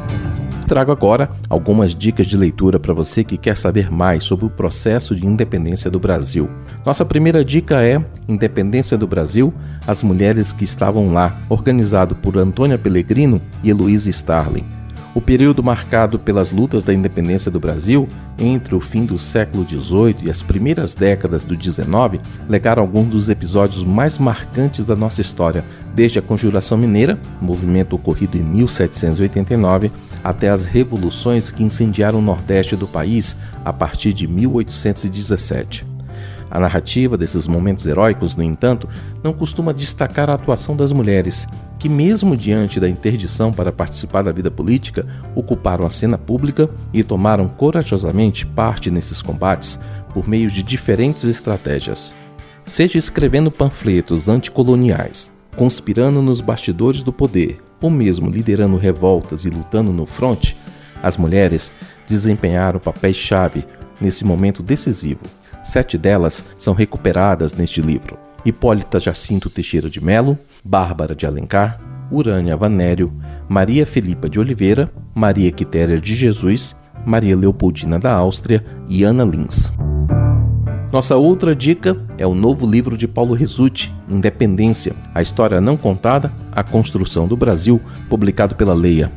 trago 0.66 0.90
agora 0.90 1.28
algumas 1.50 1.94
dicas 1.94 2.26
de 2.26 2.34
leitura 2.34 2.80
para 2.80 2.94
você 2.94 3.22
que 3.22 3.36
quer 3.36 3.54
saber 3.54 3.92
mais 3.92 4.24
sobre 4.24 4.46
o 4.46 4.50
processo 4.50 5.14
de 5.14 5.26
independência 5.26 5.90
do 5.90 6.00
Brasil. 6.00 6.48
Nossa 6.82 7.04
primeira 7.04 7.44
dica 7.44 7.82
é 7.82 8.02
Independência 8.26 8.96
do 8.96 9.06
Brasil, 9.06 9.52
As 9.86 10.02
Mulheres 10.02 10.50
que 10.50 10.64
Estavam 10.64 11.12
Lá, 11.12 11.36
organizado 11.50 12.14
por 12.14 12.38
Antônia 12.38 12.78
Pellegrino 12.78 13.38
e 13.62 13.68
Heloísa 13.68 14.08
Starling. 14.08 14.81
O 15.14 15.20
período 15.20 15.62
marcado 15.62 16.18
pelas 16.18 16.50
lutas 16.50 16.84
da 16.84 16.94
independência 16.94 17.50
do 17.50 17.60
Brasil, 17.60 18.08
entre 18.38 18.74
o 18.74 18.80
fim 18.80 19.04
do 19.04 19.18
século 19.18 19.66
XVIII 19.68 20.16
e 20.22 20.30
as 20.30 20.40
primeiras 20.40 20.94
décadas 20.94 21.44
do 21.44 21.54
XIX, 21.54 22.18
legaram 22.48 22.82
alguns 22.82 23.08
dos 23.08 23.28
episódios 23.28 23.84
mais 23.84 24.16
marcantes 24.16 24.86
da 24.86 24.96
nossa 24.96 25.20
história, 25.20 25.62
desde 25.94 26.18
a 26.18 26.22
Conjuração 26.22 26.78
Mineira, 26.78 27.18
movimento 27.42 27.94
ocorrido 27.94 28.38
em 28.38 28.42
1789, 28.42 29.92
até 30.24 30.48
as 30.48 30.64
revoluções 30.64 31.50
que 31.50 31.62
incendiaram 31.62 32.18
o 32.18 32.22
nordeste 32.22 32.74
do 32.74 32.86
país 32.86 33.36
a 33.62 33.72
partir 33.72 34.14
de 34.14 34.26
1817. 34.26 35.91
A 36.54 36.60
narrativa 36.60 37.16
desses 37.16 37.46
momentos 37.46 37.86
heróicos, 37.86 38.36
no 38.36 38.42
entanto, 38.42 38.86
não 39.24 39.32
costuma 39.32 39.72
destacar 39.72 40.28
a 40.28 40.34
atuação 40.34 40.76
das 40.76 40.92
mulheres, 40.92 41.48
que, 41.78 41.88
mesmo 41.88 42.36
diante 42.36 42.78
da 42.78 42.86
interdição 42.86 43.50
para 43.50 43.72
participar 43.72 44.20
da 44.20 44.32
vida 44.32 44.50
política, 44.50 45.06
ocuparam 45.34 45.86
a 45.86 45.90
cena 45.90 46.18
pública 46.18 46.68
e 46.92 47.02
tomaram 47.02 47.48
corajosamente 47.48 48.44
parte 48.44 48.90
nesses 48.90 49.22
combates 49.22 49.80
por 50.12 50.28
meio 50.28 50.50
de 50.50 50.62
diferentes 50.62 51.24
estratégias. 51.24 52.14
Seja 52.66 52.98
escrevendo 52.98 53.50
panfletos 53.50 54.28
anticoloniais, 54.28 55.30
conspirando 55.56 56.20
nos 56.20 56.42
bastidores 56.42 57.02
do 57.02 57.14
poder, 57.14 57.62
ou 57.80 57.88
mesmo 57.88 58.28
liderando 58.28 58.76
revoltas 58.76 59.46
e 59.46 59.48
lutando 59.48 59.90
no 59.90 60.04
fronte, 60.04 60.54
as 61.02 61.16
mulheres 61.16 61.72
desempenharam 62.06 62.78
papéis-chave 62.78 63.64
nesse 63.98 64.22
momento 64.22 64.62
decisivo. 64.62 65.22
Sete 65.62 65.96
delas 65.96 66.44
são 66.56 66.74
recuperadas 66.74 67.52
neste 67.52 67.80
livro: 67.80 68.18
Hipólita 68.44 68.98
Jacinto 68.98 69.48
Teixeira 69.48 69.88
de 69.88 70.02
Melo, 70.02 70.38
Bárbara 70.64 71.14
de 71.14 71.26
Alencar, 71.26 71.80
Urânia 72.10 72.56
Vanério, 72.56 73.12
Maria 73.48 73.86
Filipa 73.86 74.28
de 74.28 74.38
Oliveira, 74.38 74.90
Maria 75.14 75.50
Quitéria 75.50 76.00
de 76.00 76.14
Jesus, 76.14 76.76
Maria 77.06 77.36
Leopoldina 77.36 77.98
da 77.98 78.12
Áustria 78.12 78.64
e 78.88 79.02
Ana 79.02 79.24
Lins. 79.24 79.72
Nossa 80.92 81.16
outra 81.16 81.54
dica 81.54 81.96
é 82.18 82.26
o 82.26 82.34
novo 82.34 82.66
livro 82.66 82.98
de 82.98 83.08
Paulo 83.08 83.32
Resutti, 83.32 83.90
Independência, 84.06 84.94
a 85.14 85.22
história 85.22 85.58
não 85.58 85.74
contada, 85.74 86.30
a 86.52 86.62
construção 86.62 87.26
do 87.26 87.34
Brasil, 87.34 87.80
publicado 88.10 88.54
pela 88.54 88.74
Leia. 88.74 89.10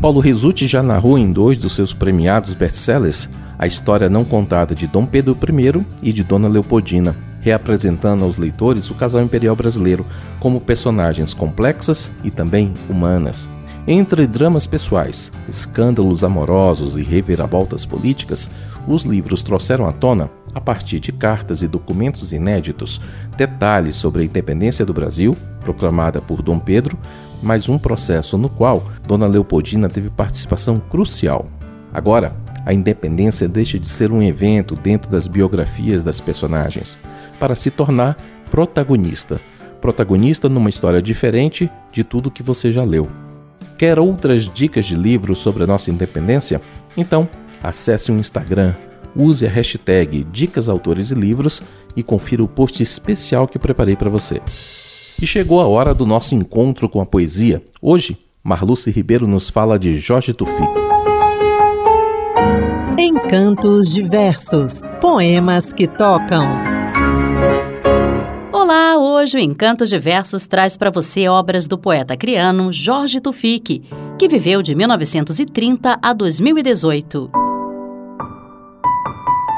Paulo 0.00 0.18
Resutti 0.18 0.66
já 0.66 0.82
narrou 0.82 1.16
em 1.16 1.30
dois 1.30 1.56
dos 1.56 1.74
seus 1.74 1.92
premiados 1.92 2.54
best-sellers 2.54 3.28
a 3.60 3.66
história 3.66 4.08
não 4.08 4.24
contada 4.24 4.74
de 4.74 4.86
Dom 4.86 5.04
Pedro 5.04 5.36
I 5.46 5.84
e 6.02 6.14
de 6.14 6.24
Dona 6.24 6.48
Leopoldina, 6.48 7.14
reapresentando 7.42 8.24
aos 8.24 8.38
leitores 8.38 8.90
o 8.90 8.94
casal 8.94 9.20
imperial 9.20 9.54
brasileiro 9.54 10.06
como 10.40 10.62
personagens 10.62 11.34
complexas 11.34 12.10
e 12.24 12.30
também 12.30 12.72
humanas. 12.88 13.46
Entre 13.86 14.26
dramas 14.26 14.66
pessoais, 14.66 15.30
escândalos 15.46 16.24
amorosos 16.24 16.96
e 16.96 17.02
reviravoltas 17.02 17.84
políticas, 17.84 18.48
os 18.88 19.02
livros 19.02 19.42
trouxeram 19.42 19.86
à 19.86 19.92
tona, 19.92 20.30
a 20.54 20.60
partir 20.60 20.98
de 20.98 21.12
cartas 21.12 21.60
e 21.60 21.68
documentos 21.68 22.32
inéditos, 22.32 22.98
detalhes 23.36 23.96
sobre 23.96 24.22
a 24.22 24.24
independência 24.24 24.86
do 24.86 24.94
Brasil, 24.94 25.36
proclamada 25.60 26.18
por 26.18 26.40
Dom 26.40 26.58
Pedro, 26.58 26.96
mas 27.42 27.68
um 27.68 27.78
processo 27.78 28.38
no 28.38 28.48
qual 28.48 28.82
Dona 29.06 29.26
Leopoldina 29.26 29.86
teve 29.86 30.08
participação 30.08 30.78
crucial. 30.78 31.44
Agora, 31.92 32.32
a 32.64 32.72
independência 32.72 33.48
deixa 33.48 33.78
de 33.78 33.88
ser 33.88 34.12
um 34.12 34.22
evento 34.22 34.74
dentro 34.74 35.10
das 35.10 35.26
biografias 35.26 36.02
das 36.02 36.20
personagens 36.20 36.98
para 37.38 37.54
se 37.54 37.70
tornar 37.70 38.16
protagonista. 38.50 39.40
Protagonista 39.80 40.48
numa 40.48 40.68
história 40.68 41.00
diferente 41.00 41.70
de 41.90 42.04
tudo 42.04 42.30
que 42.30 42.42
você 42.42 42.70
já 42.70 42.84
leu. 42.84 43.08
Quer 43.78 43.98
outras 43.98 44.44
dicas 44.44 44.84
de 44.84 44.94
livros 44.94 45.38
sobre 45.38 45.62
a 45.62 45.66
nossa 45.66 45.90
independência? 45.90 46.60
Então, 46.96 47.26
acesse 47.62 48.12
o 48.12 48.16
Instagram, 48.16 48.74
use 49.16 49.46
a 49.46 49.50
hashtag 49.50 50.24
Dicas 50.30 50.68
Autores 50.68 51.10
e 51.10 51.14
Livros 51.14 51.62
e 51.96 52.02
confira 52.02 52.42
o 52.42 52.48
post 52.48 52.82
especial 52.82 53.48
que 53.48 53.58
preparei 53.58 53.96
para 53.96 54.10
você. 54.10 54.42
E 55.20 55.26
chegou 55.26 55.60
a 55.60 55.66
hora 55.66 55.94
do 55.94 56.04
nosso 56.06 56.34
encontro 56.34 56.88
com 56.88 57.00
a 57.00 57.06
poesia. 57.06 57.62
Hoje, 57.80 58.18
Marluce 58.42 58.90
Ribeiro 58.90 59.26
nos 59.26 59.48
fala 59.48 59.78
de 59.78 59.94
Jorge 59.96 60.32
Tufi. 60.32 60.89
Encantos 63.02 63.94
diversos, 63.94 64.82
poemas 65.00 65.72
que 65.72 65.88
tocam. 65.88 66.46
Olá, 68.52 68.98
hoje 68.98 69.38
o 69.38 69.40
Encantos 69.40 69.88
Diversos 69.88 70.44
traz 70.44 70.76
para 70.76 70.90
você 70.90 71.26
obras 71.26 71.66
do 71.66 71.78
poeta 71.78 72.14
criano 72.14 72.70
Jorge 72.70 73.18
Tufik, 73.18 73.82
que 74.18 74.28
viveu 74.28 74.60
de 74.60 74.74
1930 74.74 75.98
a 76.02 76.12
2018. 76.12 77.30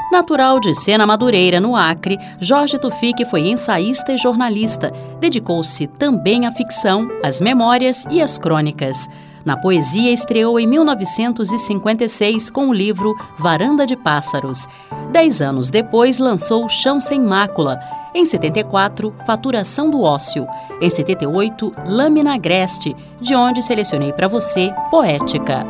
Natural 0.09 0.57
de 0.61 0.73
Sena 0.73 1.05
Madureira, 1.05 1.59
no 1.59 1.75
Acre, 1.75 2.17
Jorge 2.39 2.79
Tufik 2.79 3.25
foi 3.25 3.49
ensaísta 3.49 4.13
e 4.13 4.17
jornalista. 4.17 4.93
Dedicou-se 5.19 5.85
também 5.87 6.47
à 6.47 6.51
ficção, 6.53 7.09
às 7.21 7.41
memórias 7.41 8.05
e 8.09 8.21
às 8.21 8.37
crônicas. 8.37 9.05
Na 9.45 9.57
poesia, 9.57 10.13
estreou 10.13 10.57
em 10.57 10.65
1956 10.65 12.49
com 12.49 12.69
o 12.69 12.73
livro 12.73 13.13
Varanda 13.37 13.85
de 13.85 13.97
Pássaros. 13.97 14.67
Dez 15.11 15.41
anos 15.41 15.69
depois, 15.69 16.17
lançou 16.17 16.69
Chão 16.69 16.99
Sem 16.99 17.19
Mácula. 17.19 17.77
Em 18.15 18.25
74, 18.25 19.13
Faturação 19.25 19.89
do 19.89 20.01
Ócio. 20.01 20.47
Em 20.79 20.89
78, 20.89 21.73
Lâmina 21.87 22.35
Agreste, 22.35 22.95
de 23.19 23.35
onde 23.35 23.61
selecionei 23.61 24.13
para 24.13 24.29
você 24.29 24.73
Poética. 24.89 25.65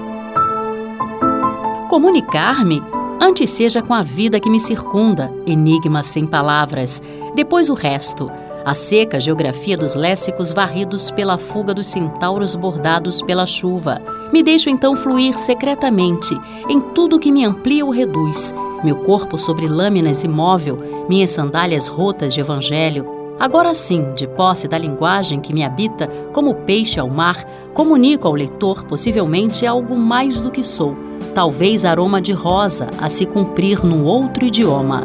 Comunicar-me? 1.89 2.81
Antes 3.19 3.49
seja 3.49 3.81
com 3.81 3.93
a 3.93 4.03
vida 4.03 4.39
que 4.39 4.49
me 4.49 4.59
circunda, 4.59 5.33
enigmas 5.47 6.07
sem 6.07 6.27
palavras, 6.27 7.01
depois 7.33 7.69
o 7.69 7.73
resto 7.73 8.29
a 8.65 8.73
seca 8.73 9.19
geografia 9.19 9.77
dos 9.77 9.95
léxicos 9.95 10.51
varridos 10.51 11.11
pela 11.11 11.37
fuga 11.37 11.73
dos 11.73 11.87
centauros 11.87 12.55
bordados 12.55 13.21
pela 13.21 13.45
chuva. 13.45 14.01
Me 14.31 14.41
deixo 14.41 14.69
então 14.69 14.95
fluir 14.95 15.37
secretamente 15.37 16.37
em 16.69 16.79
tudo 16.79 17.19
que 17.19 17.31
me 17.31 17.45
amplia 17.45 17.85
ou 17.85 17.91
reduz. 17.91 18.53
Meu 18.83 18.97
corpo 18.97 19.37
sobre 19.37 19.67
lâminas 19.67 20.23
imóvel, 20.23 21.05
minhas 21.09 21.31
sandálias 21.31 21.87
rotas 21.87 22.33
de 22.33 22.41
evangelho. 22.41 23.07
Agora 23.39 23.73
sim, 23.73 24.13
de 24.13 24.27
posse 24.27 24.67
da 24.67 24.77
linguagem 24.77 25.39
que 25.39 25.53
me 25.53 25.63
habita, 25.63 26.07
como 26.31 26.53
peixe 26.53 26.99
ao 26.99 27.09
mar, 27.09 27.43
comunico 27.73 28.27
ao 28.27 28.35
leitor 28.35 28.83
possivelmente 28.83 29.65
algo 29.65 29.95
mais 29.97 30.41
do 30.41 30.51
que 30.51 30.63
sou. 30.63 30.95
Talvez 31.33 31.83
aroma 31.83 32.21
de 32.21 32.31
rosa 32.31 32.87
a 32.99 33.09
se 33.09 33.25
cumprir 33.25 33.83
num 33.83 34.05
outro 34.05 34.45
idioma. 34.45 35.03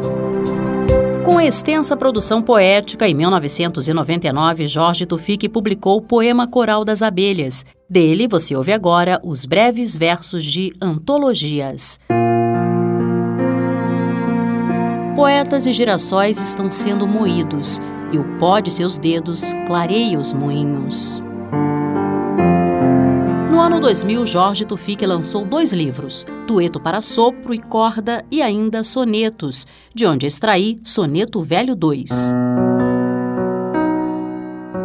Com 1.39 1.43
extensa 1.43 1.95
produção 1.95 2.41
poética, 2.41 3.07
em 3.07 3.13
1999, 3.13 4.67
Jorge 4.67 5.05
Tufik 5.05 5.47
publicou 5.47 5.95
o 5.95 6.01
Poema 6.01 6.45
Coral 6.45 6.83
das 6.83 7.01
Abelhas. 7.01 7.65
Dele, 7.89 8.27
você 8.27 8.57
ouve 8.57 8.73
agora 8.73 9.21
os 9.23 9.45
breves 9.45 9.95
versos 9.95 10.43
de 10.43 10.73
Antologias. 10.81 11.97
Poetas 15.15 15.65
e 15.65 15.71
girassóis 15.71 16.41
estão 16.41 16.69
sendo 16.69 17.07
moídos, 17.07 17.79
e 18.11 18.17
o 18.17 18.37
pó 18.37 18.59
de 18.59 18.69
seus 18.69 18.97
dedos 18.97 19.53
clareia 19.65 20.19
os 20.19 20.33
moinhos. 20.33 21.23
No 23.59 23.65
ano 23.65 23.81
2000, 23.81 24.25
Jorge 24.25 24.63
Tufik 24.63 25.05
lançou 25.05 25.43
dois 25.43 25.73
livros, 25.73 26.25
Dueto 26.47 26.79
para 26.79 27.01
Sopro 27.01 27.53
e 27.53 27.57
Corda 27.57 28.23
e 28.31 28.41
ainda 28.41 28.85
Sonetos, 28.85 29.67
de 29.93 30.07
onde 30.07 30.25
extraí 30.25 30.77
Soneto 30.81 31.41
Velho 31.41 31.75
2. 31.75 32.09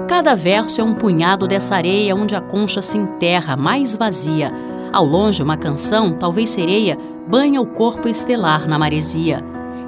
Cada 0.08 0.34
verso 0.34 0.80
é 0.80 0.84
um 0.84 0.92
punhado 0.92 1.46
dessa 1.46 1.76
areia 1.76 2.16
onde 2.16 2.34
a 2.34 2.40
concha 2.40 2.82
se 2.82 2.98
enterra 2.98 3.56
mais 3.56 3.94
vazia. 3.94 4.50
Ao 4.92 5.04
longe, 5.04 5.40
uma 5.40 5.56
canção, 5.56 6.12
talvez 6.12 6.50
sereia, 6.50 6.98
banha 7.28 7.60
o 7.60 7.66
corpo 7.66 8.08
estelar 8.08 8.66
na 8.68 8.76
maresia. 8.76 9.38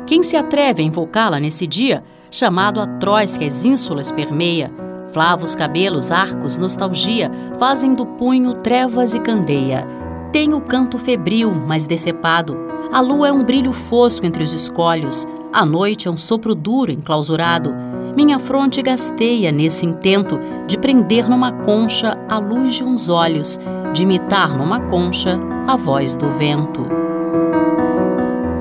Quem 0.07 0.22
se 0.22 0.37
atreve 0.37 0.85
a 0.85 0.87
invocá-la 0.87 1.40
nesse 1.40 1.66
dia, 1.66 2.05
chamado 2.31 2.81
atroz 2.81 3.37
que 3.37 3.46
as 3.46 3.64
ínsulas 3.64 4.12
permeia, 4.12 4.70
Flavos 5.16 5.55
cabelos, 5.55 6.12
arcos, 6.12 6.59
nostalgia 6.59 7.31
fazem 7.59 7.94
do 7.94 8.05
punho 8.05 8.52
trevas 8.52 9.14
e 9.14 9.18
candeia. 9.18 9.88
Tem 10.31 10.52
o 10.52 10.61
canto 10.61 10.98
febril, 10.98 11.55
mas 11.55 11.87
decepado. 11.87 12.55
A 12.92 13.00
lua 13.00 13.29
é 13.29 13.33
um 13.33 13.42
brilho 13.42 13.72
fosco 13.72 14.26
entre 14.26 14.44
os 14.44 14.52
escolhos. 14.52 15.26
A 15.55 15.64
noite 15.64 16.07
é 16.07 16.11
um 16.11 16.18
sopro 16.18 16.55
duro, 16.55 16.92
enclausurado. 16.92 17.74
Minha 18.14 18.38
fronte 18.38 18.83
gasteia 18.83 19.50
nesse 19.50 19.87
intento 19.87 20.38
de 20.66 20.76
prender 20.76 21.31
numa 21.31 21.50
concha 21.50 22.22
a 22.29 22.37
luz 22.37 22.74
de 22.74 22.85
uns 22.85 23.09
olhos, 23.09 23.59
de 23.94 24.02
imitar 24.02 24.55
numa 24.55 24.81
concha 24.81 25.40
a 25.66 25.76
voz 25.76 26.14
do 26.18 26.29
vento. 26.29 26.87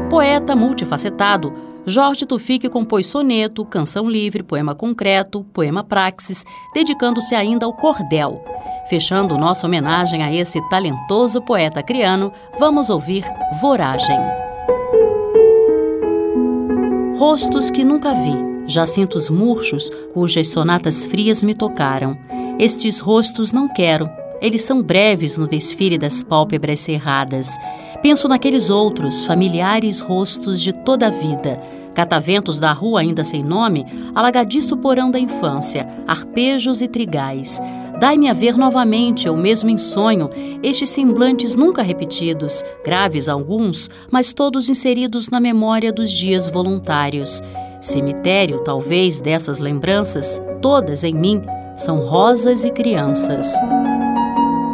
Poeta 0.10 0.56
multifacetado, 0.56 1.54
Jorge 1.88 2.26
Tufik 2.26 2.68
compôs 2.68 3.06
soneto, 3.06 3.64
canção 3.64 4.10
livre, 4.10 4.42
poema 4.42 4.74
concreto, 4.74 5.44
poema 5.54 5.84
praxis, 5.84 6.44
dedicando-se 6.74 7.36
ainda 7.36 7.66
ao 7.68 7.74
cordel. 7.74 8.44
Fechando 8.90 9.38
nossa 9.38 9.68
homenagem 9.68 10.24
a 10.24 10.34
esse 10.34 10.60
talentoso 10.68 11.42
poeta 11.42 11.84
criano, 11.84 12.32
vamos 12.60 12.90
ouvir 12.90 13.24
Voragem. 13.62 14.18
Rostos 17.18 17.70
que 17.70 17.86
nunca 17.86 18.14
vi, 18.14 18.66
jacintos 18.68 19.30
murchos 19.30 19.90
cujas 20.14 20.48
sonatas 20.48 21.06
frias 21.06 21.44
me 21.44 21.54
tocaram. 21.54 22.18
Estes 22.58 23.00
rostos 23.00 23.52
não 23.52 23.68
quero, 23.68 24.10
eles 24.42 24.62
são 24.62 24.82
breves 24.82 25.38
no 25.38 25.48
desfile 25.48 25.98
das 25.98 26.24
pálpebras 26.24 26.80
cerradas. 26.80 27.56
Penso 28.02 28.28
naqueles 28.28 28.70
outros, 28.70 29.26
familiares 29.26 30.00
rostos 30.00 30.62
de 30.62 30.72
toda 30.72 31.08
a 31.08 31.12
vida. 31.12 31.62
Cataventos 31.96 32.60
da 32.60 32.74
rua 32.74 33.00
ainda 33.00 33.24
sem 33.24 33.42
nome, 33.42 33.86
alagadiço 34.14 34.76
porão 34.78 35.10
da 35.10 35.18
infância, 35.18 35.88
arpejos 36.06 36.82
e 36.82 36.88
trigais. 36.90 37.62
Dai-me 38.00 38.30
a 38.30 38.34
ver 38.34 38.58
novamente, 38.58 39.30
ou 39.30 39.38
mesmo 39.38 39.70
em 39.70 39.78
sonho, 39.78 40.30
estes 40.62 40.90
semblantes 40.90 41.56
nunca 41.56 41.82
repetidos, 41.82 42.62
graves 42.84 43.30
alguns, 43.30 43.90
mas 44.12 44.34
todos 44.34 44.70
inseridos 44.70 45.30
na 45.30 45.40
memória 45.40 45.94
dos 45.94 46.12
dias 46.12 46.50
voluntários. 46.50 47.42
Cemitério, 47.80 48.60
talvez, 48.60 49.22
dessas 49.22 49.60
lembranças, 49.60 50.42
todas 50.62 51.04
em 51.06 51.14
mim, 51.14 51.42
são 51.78 52.00
rosas 52.00 52.66
e 52.66 52.72
crianças. 52.72 53.54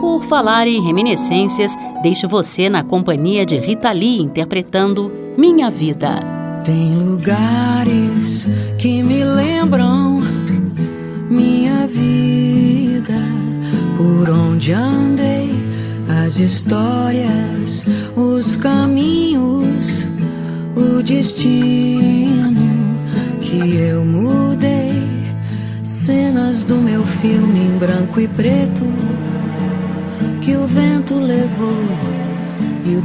Por 0.02 0.24
falar 0.24 0.66
em 0.66 0.82
reminiscências, 0.82 1.76
deixo 2.02 2.28
você 2.28 2.68
na 2.68 2.84
companhia 2.84 3.46
de 3.46 3.58
Rita 3.58 3.92
Lee 3.92 4.20
interpretando 4.20 5.12
Minha 5.38 5.70
Vida. 5.70 6.20
Tem 6.66 6.96
lugares 6.96 8.48
que 8.80 9.04
me 9.04 9.24
lembram 9.24 10.20
minha 11.30 11.86
vida, 11.86 13.14
por 13.96 14.28
onde 14.32 14.74
andei, 14.74 15.52
as 16.26 16.38
histórias, 16.38 17.86
os 18.16 18.56
caminhos, 18.56 20.10
o 20.76 21.04
destino 21.04 23.00
que 23.40 23.76
eu 23.76 24.04
mudei, 24.04 25.08
cenas 25.84 26.64
do 26.64 26.78
meu 26.78 27.06
filme 27.06 27.60
em 27.60 27.78
branco 27.78 28.20
e 28.20 28.28
preto 28.28 29.01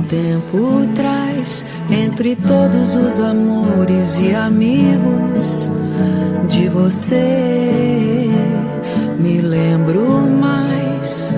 tempo 0.09 0.87
traz 0.95 1.65
entre 1.91 2.37
todos 2.37 2.95
os 2.95 3.21
amores 3.21 4.19
e 4.19 4.35
amigos 4.35 5.71
de 6.49 6.69
você. 6.69 8.29
Me 9.19 9.41
lembro 9.41 10.29
mais. 10.29 11.35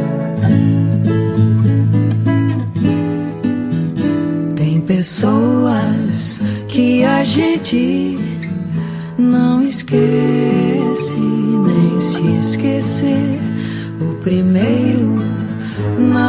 Tem 4.57 4.81
pessoas 4.81 6.41
que 6.69 7.05
a 7.05 7.25
gente 7.25 8.19
não 9.17 9.63
esquece 9.63 11.17
nem 11.17 12.01
se 12.01 12.23
esquecer. 12.41 13.41
O 14.01 14.15
primeiro 14.17 15.19
namorado, 15.99 16.28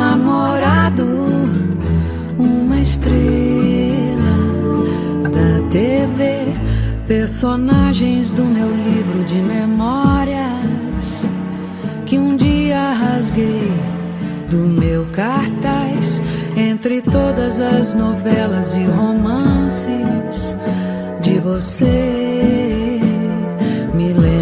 estrela 3.00 4.36
da 5.24 5.70
TV, 5.72 6.54
personagens 7.08 8.32
do 8.32 8.46
meu 8.46 8.70
livro 8.70 9.24
de 9.24 9.36
memórias 9.36 11.26
que 12.06 12.20
um 12.20 12.36
dia 12.36 12.94
rasguei 12.94 13.72
do 14.50 14.58
meu 14.58 15.06
cartaz 15.12 16.22
entre 16.58 17.02
todas 17.02 17.60
as 17.60 17.94
novelas 17.94 18.76
e 18.76 18.84
romances 18.84 20.56
de 21.22 21.40
você. 21.40 23.00
Me 23.94 24.14
lembro 24.14 24.39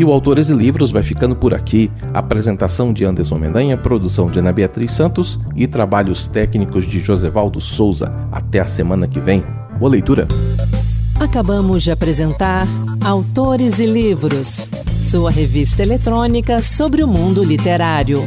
E 0.00 0.04
o 0.04 0.10
Autores 0.10 0.48
e 0.48 0.54
Livros 0.54 0.90
vai 0.90 1.02
ficando 1.02 1.36
por 1.36 1.52
aqui. 1.52 1.92
Apresentação 2.14 2.90
de 2.90 3.04
Anderson 3.04 3.36
Mendanha, 3.36 3.76
produção 3.76 4.30
de 4.30 4.38
Ana 4.38 4.50
Beatriz 4.50 4.92
Santos 4.92 5.38
e 5.54 5.66
trabalhos 5.66 6.26
técnicos 6.26 6.86
de 6.86 7.00
Josevaldo 7.00 7.60
Souza. 7.60 8.10
Até 8.32 8.60
a 8.60 8.66
semana 8.66 9.06
que 9.06 9.20
vem. 9.20 9.44
Boa 9.78 9.90
leitura! 9.90 10.26
Acabamos 11.20 11.82
de 11.82 11.90
apresentar 11.90 12.66
Autores 13.04 13.78
e 13.78 13.84
Livros, 13.84 14.66
sua 15.02 15.30
revista 15.30 15.82
eletrônica 15.82 16.62
sobre 16.62 17.02
o 17.02 17.06
mundo 17.06 17.44
literário. 17.44 18.26